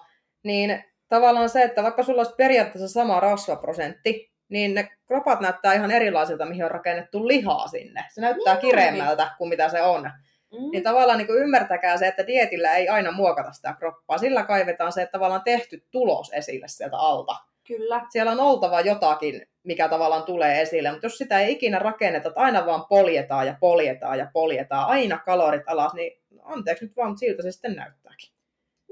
[0.43, 5.91] niin tavallaan se, että vaikka sulla olisi periaatteessa sama rasvaprosentti, niin ne kropat näyttää ihan
[5.91, 8.05] erilaisilta, mihin on rakennettu lihaa sinne.
[8.13, 8.61] Se näyttää Niin.
[8.61, 10.03] kireemmältä kuin mitä se on.
[10.51, 10.71] Mm.
[10.71, 14.17] Niin tavallaan niin kuin ymmärtäkää se, että dietillä ei aina muokata sitä kroppaa.
[14.17, 17.35] Sillä kaivetaan se että tavallaan tehty tulos esille sieltä alta.
[17.67, 18.05] Kyllä.
[18.09, 22.41] Siellä on oltava jotakin, mikä tavallaan tulee esille, mutta jos sitä ei ikinä rakenneta, että
[22.41, 27.19] aina vaan poljetaan ja poljetaan ja poljetaan, aina kalorit alas, niin anteeksi nyt vaan, mutta
[27.19, 28.29] siltä se sitten näyttääkin.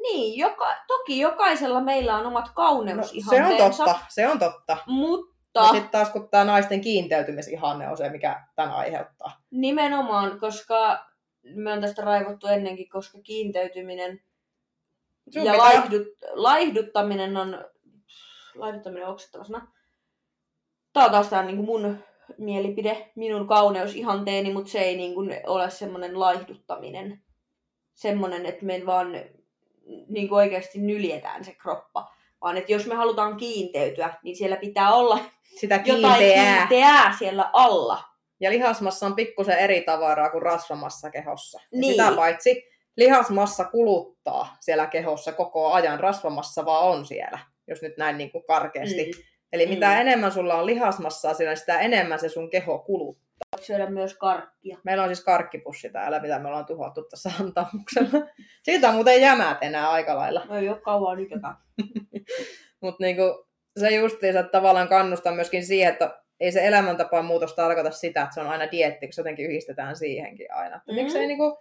[0.02, 2.46] Niin, joka, toki jokaisella meillä on omat
[2.96, 4.78] No, se on totta, se on totta.
[4.88, 9.42] mutta Ja sitten taas kun tämä naisten kiinteytymisihanne on se, mikä tämän aiheuttaa.
[9.52, 11.06] nimenomaan, koska
[11.44, 14.20] me on tästä raivottu ennenkin, koska kiinteytyminen
[15.34, 17.66] Sun ja pitää- laihdut, laihduttaminen on,
[18.56, 19.68] laihduttaminen on oksettava sana.
[20.94, 21.98] Tää on taas tää niin mun
[22.38, 27.22] mielipide, minun kauneusihanteeni, mutta se ei niin kuin ole semmoinen laihduttaminen.
[27.94, 29.12] Semmoinen, että me vaan
[30.08, 32.12] niin kuin oikeasti nyljetään se kroppa.
[32.42, 36.58] Vaan että jos me halutaan kiinteytyä, niin siellä pitää olla Sitä jotain kiinteää.
[36.58, 38.04] kiinteää siellä alla.
[38.40, 41.60] Ja lihasmassa on pikkusen eri tavaraa kuin rasvamassa kehossa.
[41.72, 41.92] Ja Niin.
[41.92, 42.64] Sitä paitsi
[42.98, 48.44] lihasmassa kuluttaa siellä kehossa koko ajan, rasvamassa vaan on siellä, jos nyt näin niin kuin
[48.48, 49.06] karkeasti.
[49.06, 49.24] Mm.
[49.54, 50.02] Eli mitä Mm.
[50.02, 53.26] enemmän sulla on lihasmassaa siellä, sitä enemmän se sun keho kuluttaa.
[53.62, 54.78] Syödä myös karkkia.
[54.84, 58.28] Meillä on siis karkkipussi täällä, mitä me ollaan tuhottu tässä antamuksella.
[58.64, 60.46] Siitä on muuten jämät enää aika lailla.
[60.50, 61.56] No ei ole kauan nykäkään.
[62.82, 63.48] Mutta niinku,
[63.80, 68.42] se justiinsa tavallaan kannustaa myöskin siihen, että ei se elämäntapaan muutos tarkoita sitä, että se
[68.42, 70.78] on aina dietti, kun se jotenkin yhdistetään siihenkin aina.
[70.78, 70.92] Mm.
[70.92, 70.96] Mm.
[70.96, 71.58] Miksei niinku,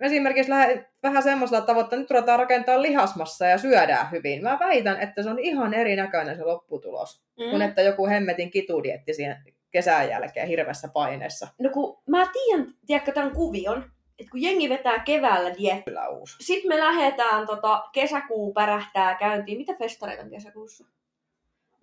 [0.00, 4.42] esimerkiksi lähde vähän semmoisella tavoitteella, että nyt ruvetaan rakentaa lihasmassa ja syödään hyvin.
[4.42, 7.50] Mä väitän, että se on ihan erinäköinen se lopputulos, mm.
[7.50, 9.36] kuin että joku hemmetin kitudietti siihen
[9.70, 11.48] kesän jälkeen hirveässä paineessa.
[11.58, 16.36] No kun mä tiedän, tiedätkö tämän kuvion, että kun jengi vetää keväällä diet, Kyllä uusi.
[16.40, 19.58] sitten me lähdetään tota, kesäkuu pärähtää käyntiin.
[19.58, 20.84] Mitä festareita on kesäkuussa?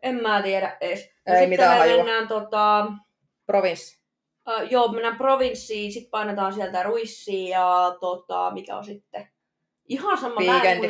[0.01, 1.11] En mä tiedä edes.
[1.27, 1.97] No Ei sitten mitään me hajua.
[1.97, 2.85] mennään tota,
[3.45, 4.00] Provinssi.
[4.47, 9.27] Uh, joo, mennään provinssiin, sitten painetaan sieltä ruissiin ja tota, mikä on sitten?
[9.89, 10.87] Ihan sama Viikendi.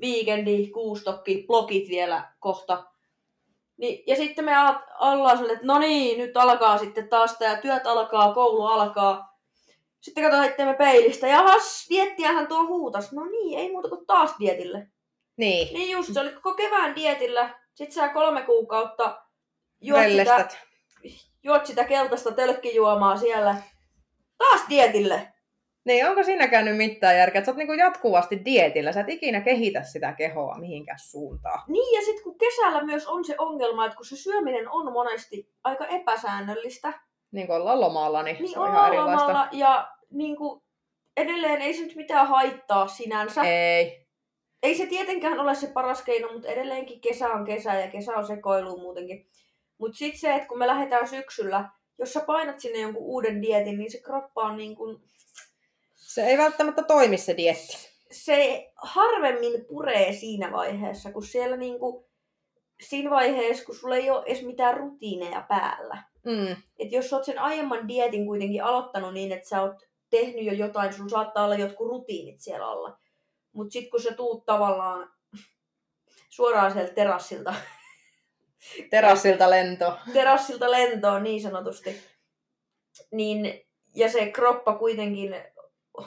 [0.00, 2.84] Viikendi, kuustokki, blogit vielä kohta.
[3.76, 7.56] Niin, ja sitten me alat- ollaan sille, että no niin, nyt alkaa sitten taas tämä
[7.56, 9.36] työt alkaa, koulu alkaa.
[10.00, 13.12] Sitten katsotaan itseämme peilistä, jahas, diettiähän tuo huutas.
[13.12, 14.88] No niin, ei muuta kuin taas dietille.
[15.36, 17.58] Niin, Niin just, se oli koko kevään dietillä.
[17.74, 19.22] Sitten sä kolme kuukautta
[19.80, 20.65] juot sitä, Vellestät.
[21.46, 23.56] Juot sitä keltaista tölkkijuomaa siellä.
[24.38, 25.28] Taas dietille.
[25.84, 29.82] Niin, onko siinäkään nyt mitään järkeä, sä oot niinku jatkuvasti dietillä, sä et ikinä kehitä
[29.82, 31.62] sitä kehoa mihinkään suuntaan.
[31.68, 35.50] Niin, ja sitten kun kesällä myös on se ongelma, että kun se syöminen on monesti
[35.64, 36.92] aika epäsäännöllistä,
[37.32, 39.26] Niin kuin ollaan lomalla, niin, niin se on ihan erilaista.
[39.26, 40.62] lomalla ja niin kuin,
[41.16, 43.42] edelleen ei se nyt mitään haittaa sinänsä.
[43.42, 44.06] Ei.
[44.62, 48.26] Ei se tietenkään ole se paras keino, mutta edelleenkin kesä on kesä ja kesä on
[48.26, 49.26] sekoilu muutenkin.
[49.78, 53.78] Mutta sitten se, että kun me lähdetään syksyllä, jos sä painat sinne jonkun uuden dietin,
[53.78, 55.02] niin se kroppa on niin kuin,
[55.94, 57.88] Se ei välttämättä toimi se dietti.
[58.10, 62.04] se harvemmin puree siinä vaiheessa, kun siellä niin kuin,
[62.88, 66.02] siinä vaiheessa, kun sulla ei ole edes mitään rutiineja päällä.
[66.24, 66.56] Mm.
[66.78, 69.76] Et jos sä oot sen aiemman dietin kuitenkin aloittanut niin, että sä oot
[70.10, 72.98] tehnyt jo jotain, sun saattaa olla jotkut rutiinit siellä alla.
[73.52, 75.12] Mutta sitten kun sä tuut tavallaan
[76.28, 77.54] suoraan sieltä terassilta,
[78.90, 79.98] Terassilta lento.
[80.12, 82.00] terassilta lentoon niin sanotusti,
[83.10, 83.60] niin,
[83.94, 85.36] ja se kroppa kuitenkin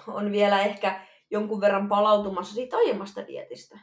[0.08, 1.00] on vielä ehkä
[1.32, 3.80] jonkun verran palautumassa siitä aiemmasta dietistä,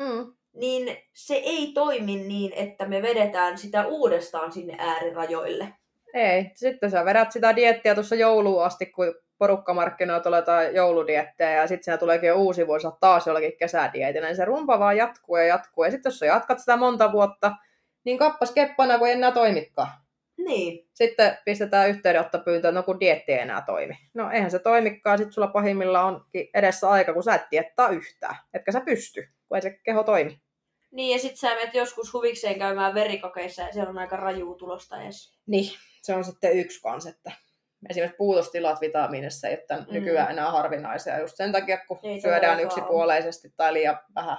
[0.00, 0.32] Mm.
[0.52, 5.68] niin se ei toimi niin, että me vedetään sitä uudestaan sinne äärirajoille.
[6.14, 6.50] Ei.
[6.54, 11.84] Sitten sä vedät sitä diettiä tuossa jouluun asti, kun porukkamarkkinoilla tulee jotain jouludiettejä ja sitten
[11.84, 15.84] siinä tuleekin jo uusi vuosi taas jollakin kesädietillä, niin se rumpa vaan jatkuu ja jatkuu.
[15.84, 17.52] Ja sitten jos sä jatkat sitä monta vuotta,
[18.06, 19.88] niin kappas keppana, kun ei enää toimikaan.
[20.36, 23.94] Niin, Sitten pistetään yhteydenottopyyntö, no kun dietti ei enää toimi.
[24.14, 28.36] No eihän se toimikaan, sitten sulla pahimmillaan onkin edessä aika, kun sä et diettaa yhtään.
[28.54, 30.40] Etkä sä pysty, kun ei se keho toimi.
[30.90, 35.02] Niin, ja sit sä menet joskus huvikseen käymään verikokeissa ja siellä on aika rajuu tulosta
[35.02, 35.38] edes.
[35.46, 35.70] Niin,
[36.02, 37.32] se on sitten yksi kans, että
[37.90, 39.92] esimerkiksi puutostilat vitamiinissa ei ole tämän Mm.
[39.94, 44.38] nykyään enää harvinaisia just sen takia, kun Ei syödään yksipuoleisesti tai liian vähän.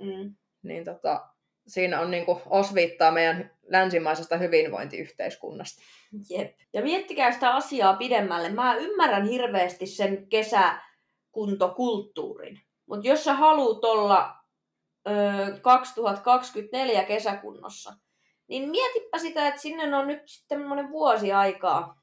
[0.00, 0.34] Mm.
[0.62, 1.28] Niin tota,
[1.66, 5.82] siinä on niinku osviittaa meidän länsimaisesta hyvinvointiyhteiskunnasta.
[6.30, 6.56] Jep.
[6.72, 8.48] Ja miettikää sitä asiaa pidemmälle.
[8.48, 10.26] Mä ymmärrän hirveästi sen
[11.34, 12.60] kesäkuntokulttuurin.
[12.86, 14.34] Mutta jos sä haluut olla
[15.08, 15.10] ö,
[15.62, 17.92] 2024 kesäkunnossa,
[18.48, 22.00] niin mietipä sitä, että sinne on nyt sitten semmoinen vuosi aikaa.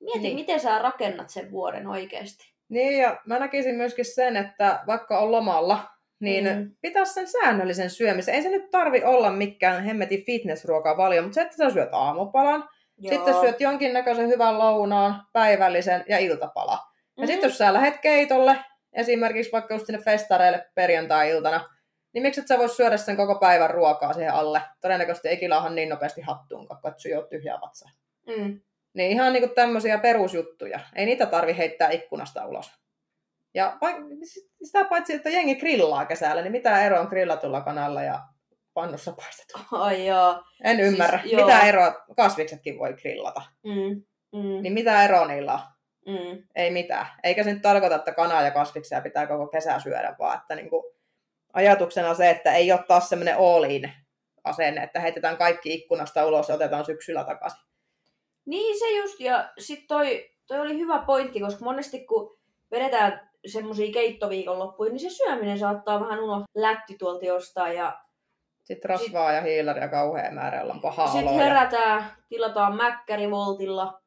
[0.00, 0.22] Mieti, Niin.
[0.22, 0.36] niin.
[0.36, 2.54] miten sä rakennat sen vuoden oikeasti.
[2.68, 5.88] Niin, ja mä näkisin myöskin sen, että vaikka on lomalla,
[6.20, 6.70] niin mm.
[6.80, 8.34] Pitäisi sen säännöllisen syömisen.
[8.34, 12.68] Ei se nyt tarvi olla mikään hemmetin fitnessruokaa paljon, mutta se, että sä syöt aamupalan,
[12.98, 13.14] Joo.
[13.14, 16.72] sitten syöt jonkinnäköisen hyvän lounaan, päivällisen ja iltapala.
[16.72, 17.26] Ja Mhm.
[17.26, 18.56] sitten jos sä lähet keitolle,
[18.92, 21.68] esimerkiksi vaikka just sinne festareille perjantai-iltana,
[22.12, 24.62] niin miksi et sä vois syödä sen koko päivän ruokaa siihen alle?
[24.80, 27.90] Todennäköisesti ei kilaahan niin nopeasti hattuun, kun et syö tyhjää vatsaa.
[28.26, 28.60] Mm.
[28.94, 30.80] Niin ihan niinku tämmöisiä perusjuttuja.
[30.94, 32.70] Ei niitä tarvi heittää ikkunasta ulos.
[33.56, 33.78] Ja
[34.62, 38.20] sitä paitsi, että jengi grillaa kesällä, niin mitä eroa on grillatulla kanalla ja
[38.74, 39.58] pannussa paistettu?
[39.76, 40.42] Ai joo.
[40.64, 41.20] En Siis, ymmärrä.
[41.24, 41.46] joo.
[41.46, 42.04] mitä eroa?
[42.16, 43.42] Kasviksetkin voi grillata.
[43.64, 44.02] Mm.
[44.32, 44.62] Mm.
[44.62, 45.60] Niin mitä eroa niillä on?
[46.06, 46.42] Mm.
[46.54, 47.06] Ei mitään.
[47.24, 50.94] Eikä se nyt tarkoita, että kanaa ja kasviksia pitää koko kesä syödä, vaan että niinku
[51.52, 53.64] ajatuksena se, että ei ole taas semmoinen all
[54.44, 57.60] asenne, että heitetään kaikki ikkunasta ulos ja otetaan syksyllä takaisin.
[58.44, 62.38] Niin se just, ja sit toi, toi oli hyvä pointti, koska monesti kun
[62.70, 68.00] vedetään semmosia keittoviikonloppuja, niin se syöminen saattaa vähän unohtaa lätti tuolta jostain, ja
[68.64, 74.00] Sitten rasvaa ja hiilaria kauhean määrä, jolla on pahaa sitten herätään, tilataan mäkkäri voltilla,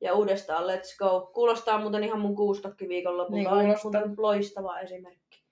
[0.00, 1.30] ja uudestaan let's go.
[1.34, 3.90] Kuulostaa muuten ihan mun kuustokki viikonlopulta, Niin kuulostaa.
[4.00, 5.44] muuten loistava esimerkki.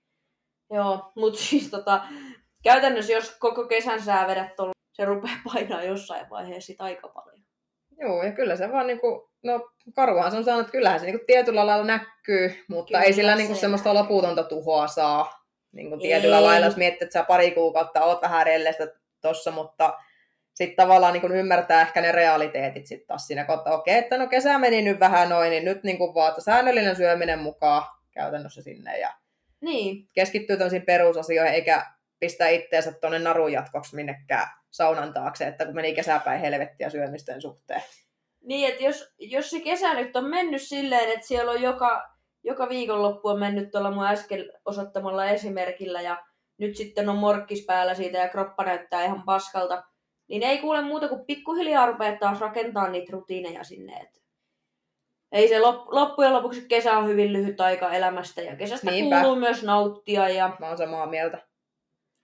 [0.73, 2.03] Joo, mutta siis tota,
[2.63, 7.42] käytännössä jos koko kesän sää vedät tuolla, se rupeaa painaa jossain vaiheessa sit aika paljon.
[7.99, 11.25] Joo, ja kyllä se vaan niinku, no karuhan se on sanonut, että kyllähän se niinku
[11.27, 15.43] tietyllä lailla näkyy, mutta Kyllä ei sillä niinku se semmoista loputonta tuhoa saa.
[15.71, 16.41] Niinku tietyllä Ei.
[16.43, 18.87] lailla, jos miettii, että sä pari kuukautta oot vähän rellestä
[19.21, 19.99] tossa, mutta
[20.53, 23.73] sitten tavallaan niinku ymmärtää ehkä ne realiteetit sitten taas siinä kohtaa.
[23.73, 27.39] Okei, että no kesä meni nyt vähän noin, niin nyt niinku vaan että säännöllinen syöminen
[27.39, 29.09] mukaan käytännössä sinne ja
[29.61, 31.85] Niin, keskittyy tämmöisiin perusasioihin, eikä
[32.19, 37.83] pistää itteensä tuonne narun jatkoksi minnekään saunan taakse, että kun meni kesäpäin helvettiä syömisten suhteen.
[38.41, 42.09] Niin, että jos, jos se kesä nyt on mennyt silleen, että siellä on joka,
[42.43, 46.25] joka viikonloppu on mennyt tuolla mun äsken osoittamalla esimerkillä ja
[46.57, 49.83] nyt sitten on morkkis päällä siitä ja kroppa näyttää ihan paskalta,
[50.27, 53.97] niin ei kuule muuta kuin pikkuhiljaa rupeaa taas rakentaa niitä rutiineja sinne.
[53.97, 54.23] Et
[55.31, 59.21] ei se lop, loppujen lopuksi kesä on hyvin lyhyt aika elämästä ja kesästä Niinpä.
[59.21, 61.52] kuuluu myös nauttia ja Mä oon samaa mieltä.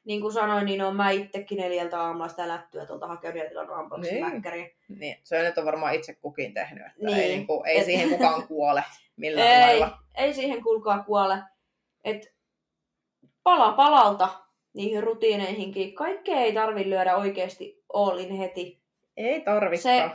[0.06, 3.18] Niin kuin sanoin, niin on mä itsekin neljältä aamulla sitä lättyä tuolta
[3.50, 4.72] tilannut ampulaksi Niin.
[5.00, 7.18] Niin, se nyt on varmaan itse kukin tehnyt, että Niin.
[7.18, 8.84] ei, niin kuin, ei Et- siihen kukaan kuole
[9.16, 9.98] millään Ei, lailla.
[10.18, 11.38] ei siihen kuulkaa kuole.
[12.04, 12.34] Et
[13.44, 14.30] pala palalta
[14.74, 15.94] niihin rutiineihinkin.
[15.96, 18.80] Kaikkea ei tarvi lyödä oikeasti all in heti.
[19.18, 19.82] Ei tarvikaan.
[19.82, 20.10] Se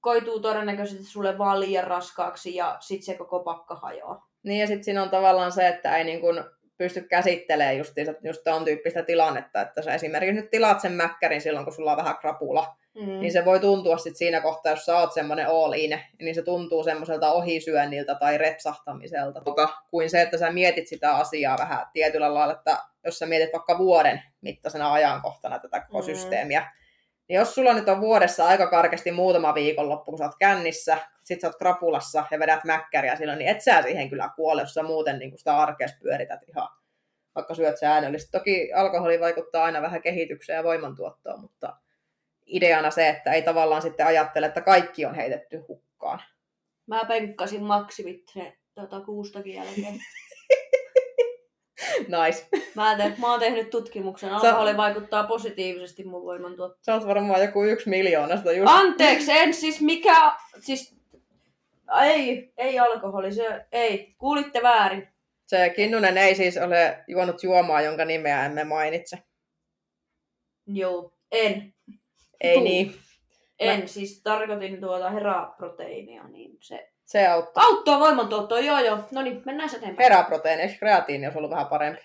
[0.00, 4.28] koituu todennäköisesti sulle vaan liian raskaaksi ja sit se koko pakka hajoaa.
[4.42, 6.44] Niin ja sitten siinä on tavallaan se, että ei niin kuin
[6.78, 11.64] pysty käsittelemään just, just ton tyyppistä tilannetta, että sä esimerkiksi nyt tilaat sen mäkkärin silloin,
[11.64, 13.20] kun sulla on vähän krapula, mm.
[13.20, 16.42] niin se voi tuntua sit siinä kohtaa, jos sä oot semmoinen all in, niin se
[16.42, 19.42] tuntuu semmoiselta ohisyönniltä tai repsahtamiselta,
[19.90, 23.78] kuin se, että sä mietit sitä asiaa vähän tietyllä lailla, että jos sä mietit vaikka
[23.78, 26.04] vuoden mittaisena ajankohtana tätä koko mm.
[26.04, 26.72] systeemiä,
[27.28, 31.40] niin jos sulla nyt on vuodessa aika karkeasti muutama viikonloppu, kun sä oot kännissä, sit
[31.40, 34.82] sä oot krapulassa ja vedät mäkkäriä silloin, niin et sä siihen kyllä kuole, jos sä
[34.82, 36.68] muuten niin sitä arkea pyörität ihan,
[37.34, 38.32] vaikka syöt säännöllisesti.
[38.32, 41.76] Toki alkoholi vaikuttaa aina vähän kehitykseen ja voimantuottoon, mutta
[42.46, 46.22] ideana se, että ei tavallaan sitten ajattele, että kaikki on heitetty hukkaan.
[46.86, 49.94] Mä penkkasin maksimit ne tota, kuustakin jälkeen.
[52.24, 52.48] nice.
[52.74, 54.30] Mä, te, mä oon tehnyt tutkimuksen.
[54.30, 54.76] Alkoholi Sä...
[54.76, 56.78] vaikuttaa positiivisesti mun voimantuottoon.
[56.82, 58.72] Sä oot varmaan joku yksi miljoonasta just.
[58.72, 60.32] Anteeksi, en siis mikä...
[60.58, 60.96] Siis...
[62.02, 64.14] Ei, ei alkoholi, se ei.
[64.18, 65.08] Kuulitte väärin.
[65.46, 69.18] Se Kinnunen ei siis ole juonut juomaa, jonka nimeä emme mainitse.
[70.66, 71.74] Joo, en.
[72.40, 72.64] Ei Tuu.
[72.64, 72.94] niin.
[73.58, 73.86] En, Mä...
[73.86, 77.64] siis tarkoitin tuota heraproteiinia, niin se se auttaa.
[77.64, 78.98] Auttaa voimantuottoa, joo joo.
[79.10, 80.12] No niin, mennään eteenpäin.
[80.12, 82.02] Eräproteiini, eikö kreatiini olisi ollut vähän parempi?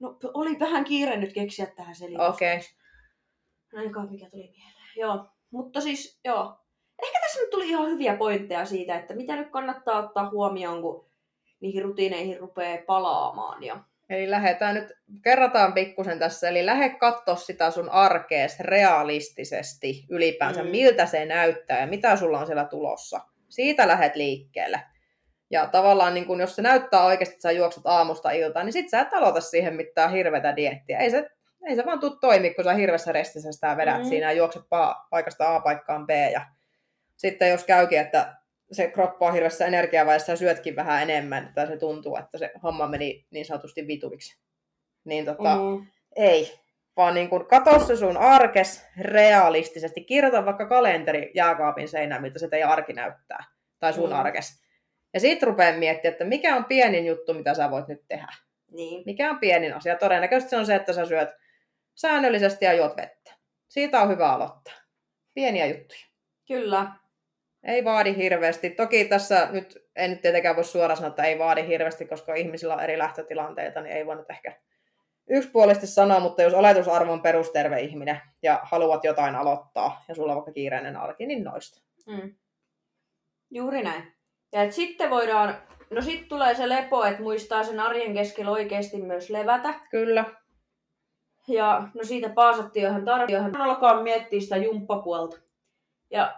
[0.00, 2.28] No oli vähän kiire nyt keksiä tähän selitys.
[2.28, 2.56] Okei.
[2.56, 3.88] Okay.
[3.92, 4.92] No mikä tuli mieleen.
[4.96, 6.56] Joo, mutta siis joo.
[7.02, 11.10] Ehkä tässä nyt tuli ihan hyviä pointteja siitä, että mitä nyt kannattaa ottaa huomioon, kun
[11.60, 13.62] niihin rutiineihin rupeaa palaamaan.
[13.62, 13.80] Ja...
[14.10, 14.92] Eli lähdetään nyt,
[15.22, 20.70] kerrataan pikkusen tässä, eli lähde katsoa sitä sun arkees realistisesti ylipäänsä, mm.
[20.70, 23.20] miltä se näyttää ja mitä sulla on siellä tulossa.
[23.48, 24.80] Siitä lähdet liikkeelle.
[25.50, 28.90] Ja tavallaan niin kun, jos se näyttää oikeasti, että sä juoksut aamusta iltaan, niin sit
[28.90, 30.98] sä et aloita siihen mitään hirveätä diettiä.
[30.98, 31.30] Ei se,
[31.66, 34.08] ei se vaan tuu toimi, kun sä hirveässä restissä sitä vedät mm.
[34.08, 36.10] siinä ja juokset pa- paikasta A paikkaan B.
[36.32, 36.46] Ja
[37.16, 38.36] sitten jos käykin, että
[38.72, 42.88] se kroppa on hirveässä energiavaiheessa ja syötkin vähän enemmän, että se tuntuu, että se homma
[42.88, 44.38] meni niin sanotusti vituviksi.
[45.04, 45.86] Niin tota, mm.
[46.16, 46.63] ei
[46.96, 50.04] vaan niin kun katso se sun arkes realistisesti.
[50.04, 53.44] Kirjoita vaikka kalenteri jääkaapin seinään, miltä se teidän arki näyttää.
[53.78, 54.16] Tai sun mm.
[54.16, 54.64] arkes.
[55.14, 58.32] Ja sitten rupeaa miettimään, että mikä on pienin juttu, mitä sä voit nyt tehdä.
[58.70, 59.02] Niin.
[59.06, 59.96] Mikä on pienin asia?
[59.96, 61.28] Todennäköisesti se on se, että sä syöt
[61.94, 63.34] säännöllisesti ja juot vettä.
[63.68, 64.74] Siitä on hyvä aloittaa.
[65.34, 66.00] Pieniä juttuja.
[66.48, 66.86] Kyllä.
[67.62, 68.70] Ei vaadi hirveästi.
[68.70, 72.74] Toki tässä nyt en nyt tietenkään voi suoraan sanoa, että ei vaadi hirveästi, koska ihmisillä
[72.74, 74.60] on eri lähtötilanteita, niin ei voi nyt ehkä
[75.30, 80.36] yksipuolisesti sanoa, mutta jos oletusarvo on perusterve ihminen ja haluat jotain aloittaa ja sulla on
[80.36, 81.80] vaikka kiireinen arki, niin noista.
[82.06, 82.34] Mm.
[83.50, 84.14] Juuri näin.
[84.52, 85.58] Ja et sitten voidaan,
[85.90, 89.74] no sitten tulee se lepo, että muistaa sen arjen keskellä oikeasti myös levätä.
[89.90, 90.24] Kyllä.
[91.48, 95.36] Ja no siitä paasattiin ihan tarvittiin alkaa miettiä sitä jumppapuolta.
[96.10, 96.34] Ja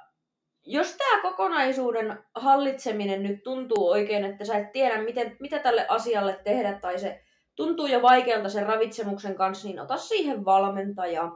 [0.64, 6.40] jos tämä kokonaisuuden hallitseminen nyt tuntuu oikein, että sä et tiedä, miten, mitä tälle asialle
[6.44, 7.25] tehdä, tai se
[7.56, 11.32] tuntuu jo vaikealta sen ravitsemuksen kanssa, niin ota siihen valmentaja.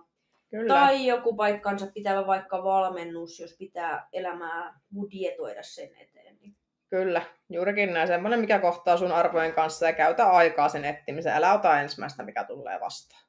[0.50, 0.74] Kyllä.
[0.74, 6.36] Tai joku paikkansa pitävä vaikka valmennus, jos pitää elämää budjetoida sen eteen.
[6.40, 6.56] Niin.
[6.90, 8.08] Kyllä, juurikin näin.
[8.08, 11.36] Semmoinen, mikä kohtaa sun arvojen kanssa ja käytä aikaa sen etsimiseen.
[11.36, 13.22] Älä ota ensimmäistä, mikä tulee vastaan.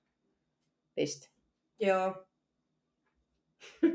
[0.95, 1.29] Piste.
[1.79, 2.25] Joo.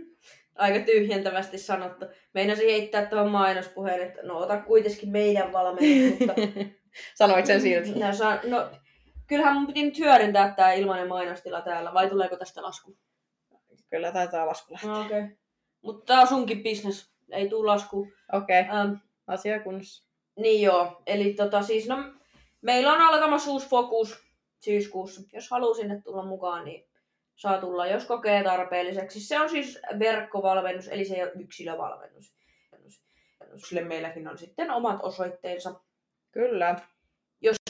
[0.55, 2.07] Aika tyhjentävästi sanottu.
[2.35, 6.35] Meinasin heittää tuohon mainospuheen, että no ota kuitenkin meidän valmennus, mutta...
[7.15, 7.91] Sanoit sen silti.
[7.91, 8.07] No,
[8.51, 8.71] no,
[9.27, 12.97] kyllähän mun piti nyt hyödyntää tämä ilmainen mainostila täällä, vai tuleeko tästä lasku?
[13.91, 14.91] Kyllä taitaa lasku lähteä.
[14.91, 15.37] No, okay.
[15.83, 18.13] Mutta tää on sunkin business, ei tuu lasku.
[18.33, 18.79] Okei, okay.
[18.79, 18.93] ähm,
[19.27, 20.07] asia kunnossa.
[20.37, 21.97] Niin joo, eli tota siis, no,
[22.61, 24.27] meillä on alkamassa uusi fokus
[24.61, 25.21] syyskuussa.
[25.33, 26.89] Jos haluaa sinne tulla mukaan, niin
[27.37, 29.21] saa tulla, jos kokee tarpeelliseksi.
[29.21, 32.37] Se on siis verkkovalmennus, eli se ei ole yksilövalmennus.
[33.57, 35.81] Sille meilläkin on sitten omat osoitteensa.
[36.33, 36.77] Kyllä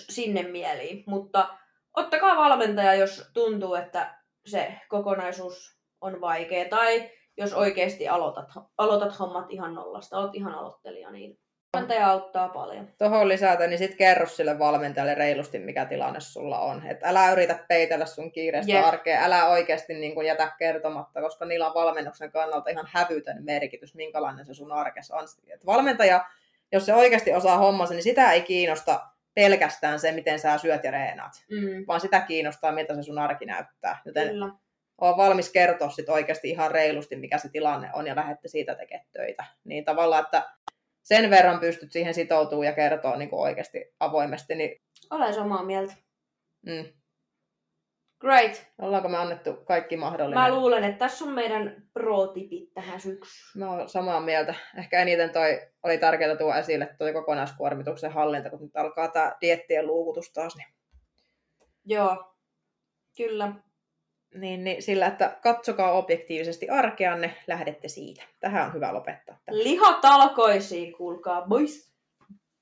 [0.08, 1.04] sinne mieliin.
[1.06, 1.48] Mutta
[1.94, 4.14] ottakaa valmentaja, jos tuntuu, että
[4.46, 6.68] se kokonaisuus on vaikea.
[6.68, 8.48] Tai jos oikeasti aloitat,
[8.78, 11.38] aloitat hommat ihan nollasta, oot ihan aloittelija, niin
[11.76, 12.88] valmentaja auttaa paljon.
[12.98, 16.86] Tuohon lisätä, niin sitten kerro sille valmentajalle reilusti, mikä tilanne sulla on.
[16.86, 18.84] Et älä yritä peitellä sun kiireistä yep.
[18.84, 23.94] arkea, älä oikeasti niin kun jätä kertomatta, koska niillä on valmennuksen kannalta ihan hävytön merkitys,
[23.94, 25.24] minkälainen se sun arkes on.
[25.54, 26.24] Et valmentaja,
[26.72, 29.00] jos se oikeasti osaa hommansa, niin sitä ei kiinnosta
[29.36, 31.84] pelkästään se, miten sä syöt ja reenaat, mm.
[31.86, 34.02] vaan sitä kiinnostaa, miltä se sun arki näyttää.
[34.04, 34.50] Joten Kyllä.
[34.98, 39.06] on valmis kertoa sit oikeasti ihan reilusti, mikä se tilanne on, ja lähette siitä tekemään
[39.12, 39.44] töitä.
[39.64, 40.50] Niin tavallaan, että
[41.02, 44.54] sen verran pystyt siihen sitoutumaan ja kertoa niin oikeasti avoimesti.
[44.54, 44.82] Niin...
[45.10, 45.94] Olen samaa mieltä.
[46.66, 46.84] Mm.
[48.20, 48.66] Great.
[48.78, 50.42] Ollaanko me annettu kaikki mahdollinen?
[50.42, 53.64] Mä luulen, että tässä on meidän pro-tipit tähän syksyyn.
[53.64, 54.54] Mä oon samaa mieltä.
[54.78, 59.86] Ehkä eniten toi oli tärkeää tuoda esille toi kokonaiskuormituksen hallinta, kun nyt alkaa tää diettien
[59.86, 60.56] luukutus taas.
[60.56, 60.68] Niin,
[61.84, 62.34] Joo,
[63.16, 63.52] kyllä.
[64.34, 68.22] niin, niin sillä, että katsokaa objektiivisesti arkeanne, lähdette siitä.
[68.40, 69.38] Tähän on hyvä lopettaa.
[69.44, 69.58] Tämä.
[69.58, 71.92] Lihatalkoisiin, kuulkaa, boys.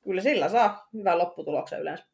[0.05, 2.05] Kyllä sillä saa hyvän lopputuloksen yleensä.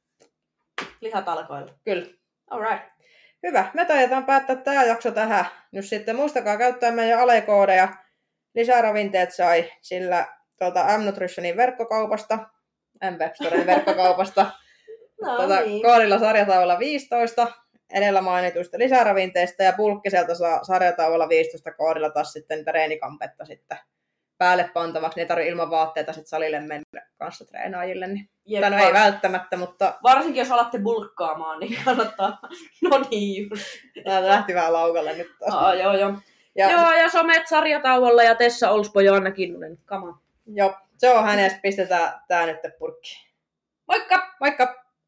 [1.01, 1.72] Lihatalkoilla.
[1.84, 2.07] Kyllä.
[2.51, 3.01] Alright.
[3.47, 3.70] Hyvä.
[3.74, 5.45] Me taidetaan päättää tämä jakso tähän.
[5.72, 7.88] Nyt sitten muistakaa käyttää meidän alekoodeja.
[8.55, 10.26] Lisäravinteet sai sillä
[10.59, 12.38] tuolta M-Nutritionin verkkokaupasta,
[13.11, 14.47] M-Webstoren verkkokaupasta.
[15.26, 15.82] No tuota, niin.
[15.82, 17.47] koodilla sarjataululla 15
[17.95, 23.78] edellä mainituista lisäravinteista ja pulkkiselta saa sarjataululla 15 koodilla taas sitten niitä reenikampetta sitten
[24.41, 25.16] päälle pantavaksi.
[25.16, 28.07] Ne ei tarvitse ilman vaatteita sitten salille mennä kanssa treenaajille.
[28.07, 28.30] Niin.
[28.47, 32.38] Jep, Tai no ei välttämättä, mutta Varsinkin jos alatte bulkkaamaan, niin kannattaa.
[32.91, 33.64] No niin just.
[34.05, 35.30] tää lähti vähän laukalle nyt.
[35.51, 36.12] Aa, joo, joo.
[36.55, 39.78] Ja, Joo, ja somet sarjatauolla ja Tessa Olspo Joanna Kinnunen.
[39.86, 40.18] Come on.
[40.47, 43.30] jo, se on hänestä, pistetään tää nyt purkkiin.
[43.88, 44.36] Moikka!
[44.41, 44.84] Moikka!